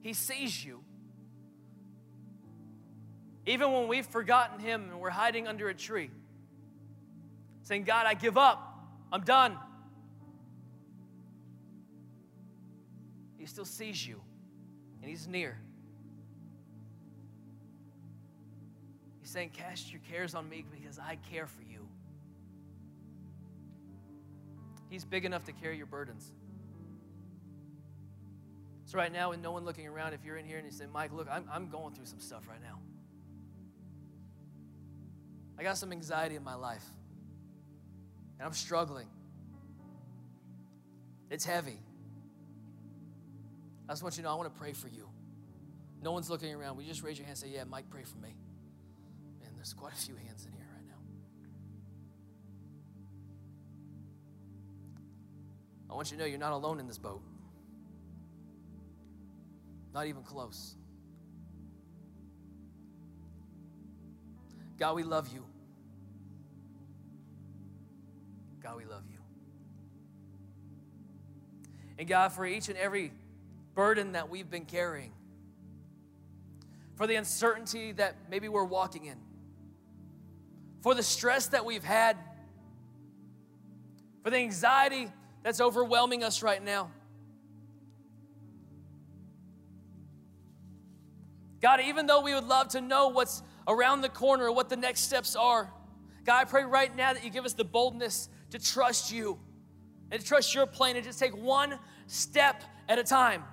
He 0.00 0.12
sees 0.12 0.64
you. 0.64 0.84
Even 3.46 3.72
when 3.72 3.88
we've 3.88 4.06
forgotten 4.06 4.60
Him 4.60 4.88
and 4.90 5.00
we're 5.00 5.10
hiding 5.10 5.48
under 5.48 5.68
a 5.68 5.74
tree, 5.74 6.10
saying, 7.62 7.84
God, 7.84 8.06
I 8.06 8.14
give 8.14 8.38
up, 8.38 8.78
I'm 9.10 9.22
done. 9.22 9.58
He 13.38 13.46
still 13.46 13.64
sees 13.64 14.06
you 14.06 14.20
and 15.00 15.10
He's 15.10 15.26
near. 15.26 15.58
He's 19.20 19.30
saying, 19.30 19.50
Cast 19.50 19.90
your 19.90 20.00
cares 20.08 20.34
on 20.34 20.48
me 20.48 20.64
because 20.70 20.98
I 20.98 21.16
care 21.30 21.46
for 21.46 21.62
you. 21.62 21.88
He's 24.88 25.04
big 25.04 25.24
enough 25.24 25.44
to 25.44 25.52
carry 25.52 25.76
your 25.76 25.86
burdens. 25.86 26.30
So, 28.84 28.98
right 28.98 29.10
now, 29.10 29.30
with 29.30 29.40
no 29.40 29.52
one 29.52 29.64
looking 29.64 29.86
around, 29.86 30.12
if 30.12 30.22
you're 30.22 30.36
in 30.36 30.44
here 30.44 30.58
and 30.58 30.66
you 30.66 30.70
say, 30.70 30.84
Mike, 30.92 31.12
look, 31.12 31.26
I'm, 31.30 31.48
I'm 31.50 31.70
going 31.70 31.94
through 31.94 32.04
some 32.04 32.20
stuff 32.20 32.46
right 32.46 32.60
now. 32.62 32.78
I 35.58 35.62
got 35.62 35.76
some 35.78 35.92
anxiety 35.92 36.36
in 36.36 36.44
my 36.44 36.54
life, 36.54 36.84
and 38.38 38.46
I'm 38.46 38.54
struggling. 38.54 39.06
It's 41.30 41.44
heavy. 41.44 41.78
I 43.88 43.92
just 43.92 44.02
want 44.02 44.16
you 44.16 44.22
to 44.22 44.28
know 44.28 44.34
I 44.34 44.36
want 44.36 44.52
to 44.52 44.58
pray 44.58 44.72
for 44.72 44.88
you. 44.88 45.08
No 46.02 46.12
one's 46.12 46.28
looking 46.28 46.52
around. 46.54 46.76
We 46.76 46.84
just 46.84 47.02
raise 47.02 47.18
your 47.18 47.26
hand 47.26 47.38
and 47.42 47.50
say, 47.50 47.56
Yeah, 47.56 47.64
Mike, 47.64 47.88
pray 47.90 48.02
for 48.02 48.18
me. 48.18 48.34
And 49.44 49.56
there's 49.56 49.72
quite 49.72 49.92
a 49.92 49.96
few 49.96 50.16
hands 50.16 50.44
in 50.44 50.52
here 50.52 50.66
right 50.74 50.86
now. 50.86 50.96
I 55.90 55.94
want 55.94 56.10
you 56.10 56.16
to 56.16 56.22
know 56.22 56.28
you're 56.28 56.38
not 56.38 56.52
alone 56.52 56.80
in 56.80 56.86
this 56.86 56.98
boat. 56.98 57.22
Not 59.94 60.06
even 60.06 60.22
close. 60.22 60.74
God, 64.82 64.96
we 64.96 65.04
love 65.04 65.28
you. 65.32 65.44
God, 68.60 68.76
we 68.76 68.84
love 68.84 69.04
you. 69.08 69.18
And 72.00 72.08
God, 72.08 72.32
for 72.32 72.44
each 72.44 72.68
and 72.68 72.76
every 72.76 73.12
burden 73.76 74.10
that 74.14 74.28
we've 74.28 74.50
been 74.50 74.64
carrying, 74.64 75.12
for 76.96 77.06
the 77.06 77.14
uncertainty 77.14 77.92
that 77.92 78.16
maybe 78.28 78.48
we're 78.48 78.64
walking 78.64 79.04
in, 79.04 79.18
for 80.80 80.96
the 80.96 81.02
stress 81.04 81.46
that 81.46 81.64
we've 81.64 81.84
had, 81.84 82.16
for 84.24 84.30
the 84.30 84.38
anxiety 84.38 85.12
that's 85.44 85.60
overwhelming 85.60 86.24
us 86.24 86.42
right 86.42 86.60
now. 86.60 86.90
God, 91.60 91.78
even 91.82 92.06
though 92.06 92.22
we 92.22 92.34
would 92.34 92.48
love 92.48 92.66
to 92.70 92.80
know 92.80 93.06
what's 93.06 93.44
around 93.66 94.00
the 94.00 94.08
corner 94.08 94.50
what 94.50 94.68
the 94.68 94.76
next 94.76 95.00
steps 95.00 95.36
are, 95.36 95.72
God, 96.24 96.40
I 96.40 96.44
pray 96.44 96.64
right 96.64 96.94
now 96.94 97.12
that 97.12 97.24
you 97.24 97.30
give 97.30 97.44
us 97.44 97.54
the 97.54 97.64
boldness 97.64 98.28
to 98.50 98.58
trust 98.58 99.12
you 99.12 99.38
and 100.10 100.20
to 100.20 100.26
trust 100.26 100.54
your 100.54 100.66
plan 100.66 100.96
and 100.96 101.04
just 101.04 101.18
take 101.18 101.36
one 101.36 101.78
step 102.06 102.62
at 102.88 102.98
a 102.98 103.04
time 103.04 103.44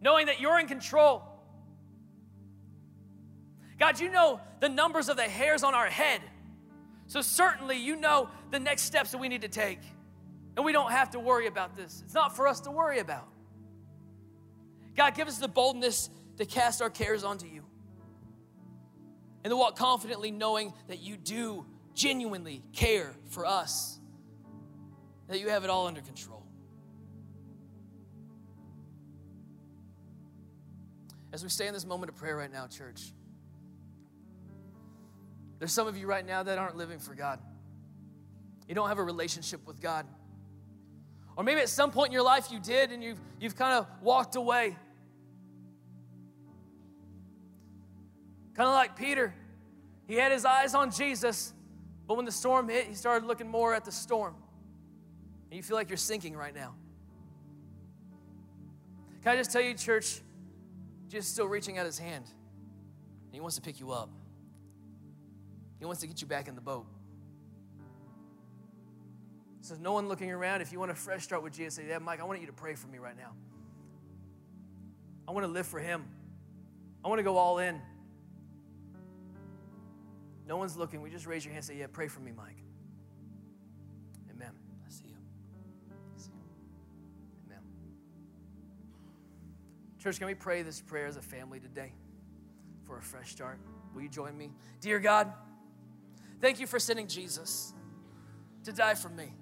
knowing 0.00 0.26
that 0.26 0.40
you're 0.40 0.60
in 0.60 0.68
control. 0.68 1.22
God, 3.76 3.98
you 3.98 4.08
know 4.08 4.40
the 4.60 4.68
numbers 4.68 5.08
of 5.08 5.16
the 5.16 5.24
hairs 5.24 5.64
on 5.64 5.74
our 5.74 5.86
head. 5.86 6.20
So 7.08 7.20
certainly 7.20 7.76
you 7.76 7.96
know 7.96 8.28
the 8.52 8.60
next 8.60 8.82
steps 8.82 9.10
that 9.10 9.18
we 9.18 9.28
need 9.28 9.42
to 9.42 9.48
take. 9.48 9.80
And 10.56 10.64
we 10.64 10.70
don't 10.70 10.92
have 10.92 11.10
to 11.10 11.18
worry 11.18 11.48
about 11.48 11.76
this. 11.76 12.02
It's 12.04 12.14
not 12.14 12.36
for 12.36 12.46
us 12.46 12.60
to 12.60 12.70
worry 12.70 13.00
about. 13.00 13.26
God, 14.96 15.14
give 15.14 15.28
us 15.28 15.38
the 15.38 15.48
boldness 15.48 16.08
to 16.38 16.46
cast 16.46 16.80
our 16.80 16.88
cares 16.88 17.24
onto 17.24 17.46
you. 17.46 17.65
And 19.46 19.52
to 19.52 19.56
walk 19.56 19.76
confidently 19.76 20.32
knowing 20.32 20.72
that 20.88 20.98
you 20.98 21.16
do 21.16 21.64
genuinely 21.94 22.64
care 22.72 23.14
for 23.28 23.46
us, 23.46 24.00
that 25.28 25.38
you 25.38 25.50
have 25.50 25.62
it 25.62 25.70
all 25.70 25.86
under 25.86 26.00
control. 26.00 26.42
As 31.32 31.44
we 31.44 31.48
stay 31.48 31.68
in 31.68 31.74
this 31.74 31.86
moment 31.86 32.10
of 32.10 32.16
prayer 32.16 32.36
right 32.36 32.52
now, 32.52 32.66
church, 32.66 33.12
there's 35.60 35.70
some 35.70 35.86
of 35.86 35.96
you 35.96 36.08
right 36.08 36.26
now 36.26 36.42
that 36.42 36.58
aren't 36.58 36.76
living 36.76 36.98
for 36.98 37.14
God. 37.14 37.38
You 38.66 38.74
don't 38.74 38.88
have 38.88 38.98
a 38.98 39.04
relationship 39.04 39.64
with 39.64 39.80
God. 39.80 40.06
Or 41.36 41.44
maybe 41.44 41.60
at 41.60 41.68
some 41.68 41.92
point 41.92 42.08
in 42.08 42.14
your 42.14 42.24
life 42.24 42.50
you 42.50 42.58
did 42.58 42.90
and 42.90 43.00
you've, 43.00 43.20
you've 43.38 43.54
kind 43.54 43.74
of 43.74 43.86
walked 44.02 44.34
away. 44.34 44.74
Kind 48.56 48.68
of 48.68 48.74
like 48.74 48.96
Peter. 48.96 49.34
He 50.08 50.14
had 50.14 50.32
his 50.32 50.46
eyes 50.46 50.74
on 50.74 50.90
Jesus, 50.90 51.52
but 52.08 52.16
when 52.16 52.24
the 52.24 52.32
storm 52.32 52.68
hit, 52.70 52.86
he 52.86 52.94
started 52.94 53.26
looking 53.26 53.48
more 53.48 53.74
at 53.74 53.84
the 53.84 53.92
storm. 53.92 54.34
And 55.50 55.56
you 55.56 55.62
feel 55.62 55.76
like 55.76 55.90
you're 55.90 55.98
sinking 55.98 56.34
right 56.34 56.54
now. 56.54 56.74
Can 59.22 59.32
I 59.32 59.36
just 59.36 59.52
tell 59.52 59.60
you, 59.60 59.74
church, 59.74 60.20
just 61.08 61.32
still 61.32 61.46
reaching 61.46 61.76
out 61.76 61.84
his 61.84 61.98
hand. 61.98 62.24
And 63.26 63.34
he 63.34 63.40
wants 63.40 63.56
to 63.56 63.62
pick 63.62 63.78
you 63.78 63.90
up. 63.90 64.08
He 65.78 65.84
wants 65.84 66.00
to 66.00 66.06
get 66.06 66.22
you 66.22 66.26
back 66.26 66.48
in 66.48 66.54
the 66.54 66.60
boat. 66.62 66.86
So 69.60 69.74
no 69.78 69.92
one 69.92 70.08
looking 70.08 70.30
around. 70.30 70.62
If 70.62 70.72
you 70.72 70.78
want 70.78 70.92
a 70.92 70.94
fresh 70.94 71.24
start 71.24 71.42
with 71.42 71.52
Jesus, 71.52 71.74
say, 71.74 71.88
yeah, 71.88 71.98
Mike, 71.98 72.20
I 72.20 72.24
want 72.24 72.40
you 72.40 72.46
to 72.46 72.52
pray 72.52 72.74
for 72.74 72.86
me 72.86 72.98
right 72.98 73.16
now. 73.16 73.32
I 75.28 75.32
want 75.32 75.44
to 75.44 75.52
live 75.52 75.66
for 75.66 75.80
him. 75.80 76.04
I 77.04 77.08
want 77.08 77.18
to 77.18 77.24
go 77.24 77.36
all 77.36 77.58
in. 77.58 77.82
No 80.46 80.56
one's 80.56 80.76
looking. 80.76 81.02
We 81.02 81.10
just 81.10 81.26
raise 81.26 81.44
your 81.44 81.52
hand 81.52 81.64
and 81.64 81.66
say, 81.66 81.78
Yeah, 81.78 81.86
pray 81.92 82.08
for 82.08 82.20
me, 82.20 82.32
Mike. 82.36 82.62
Amen. 84.30 84.52
I 84.86 84.90
see 84.90 85.08
you. 85.08 85.16
I 85.90 86.18
see 86.18 86.30
you. 86.30 87.48
Amen. 87.48 87.62
Church, 90.00 90.18
can 90.18 90.28
we 90.28 90.34
pray 90.34 90.62
this 90.62 90.80
prayer 90.80 91.06
as 91.06 91.16
a 91.16 91.22
family 91.22 91.58
today 91.58 91.92
for 92.84 92.98
a 92.98 93.02
fresh 93.02 93.32
start? 93.32 93.58
Will 93.94 94.02
you 94.02 94.08
join 94.08 94.36
me? 94.36 94.52
Dear 94.80 95.00
God, 95.00 95.32
thank 96.40 96.60
you 96.60 96.66
for 96.66 96.78
sending 96.78 97.08
Jesus 97.08 97.72
to 98.64 98.72
die 98.72 98.94
for 98.94 99.08
me. 99.08 99.32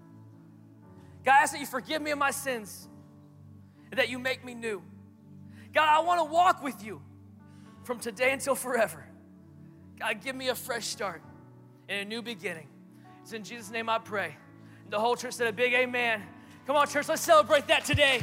God, 1.24 1.32
I 1.32 1.42
ask 1.42 1.52
that 1.52 1.60
you 1.60 1.66
forgive 1.66 2.00
me 2.00 2.12
of 2.12 2.18
my 2.18 2.30
sins 2.30 2.88
and 3.90 3.98
that 3.98 4.08
you 4.08 4.18
make 4.18 4.44
me 4.44 4.54
new. 4.54 4.82
God, 5.72 5.88
I 5.88 6.00
want 6.00 6.20
to 6.20 6.32
walk 6.32 6.62
with 6.62 6.84
you 6.84 7.02
from 7.82 7.98
today 7.98 8.32
until 8.32 8.54
forever. 8.54 9.03
God, 9.98 10.22
give 10.22 10.34
me 10.34 10.48
a 10.48 10.54
fresh 10.54 10.86
start 10.86 11.22
and 11.88 12.00
a 12.00 12.04
new 12.04 12.22
beginning. 12.22 12.68
It's 13.22 13.32
in 13.32 13.44
Jesus' 13.44 13.70
name 13.70 13.88
I 13.88 13.98
pray. 13.98 14.36
And 14.84 14.92
the 14.92 15.00
whole 15.00 15.16
church 15.16 15.34
said 15.34 15.46
a 15.46 15.52
big 15.52 15.72
amen. 15.72 16.22
Come 16.66 16.76
on, 16.76 16.88
church, 16.88 17.08
let's 17.08 17.22
celebrate 17.22 17.66
that 17.68 17.84
today. 17.84 18.22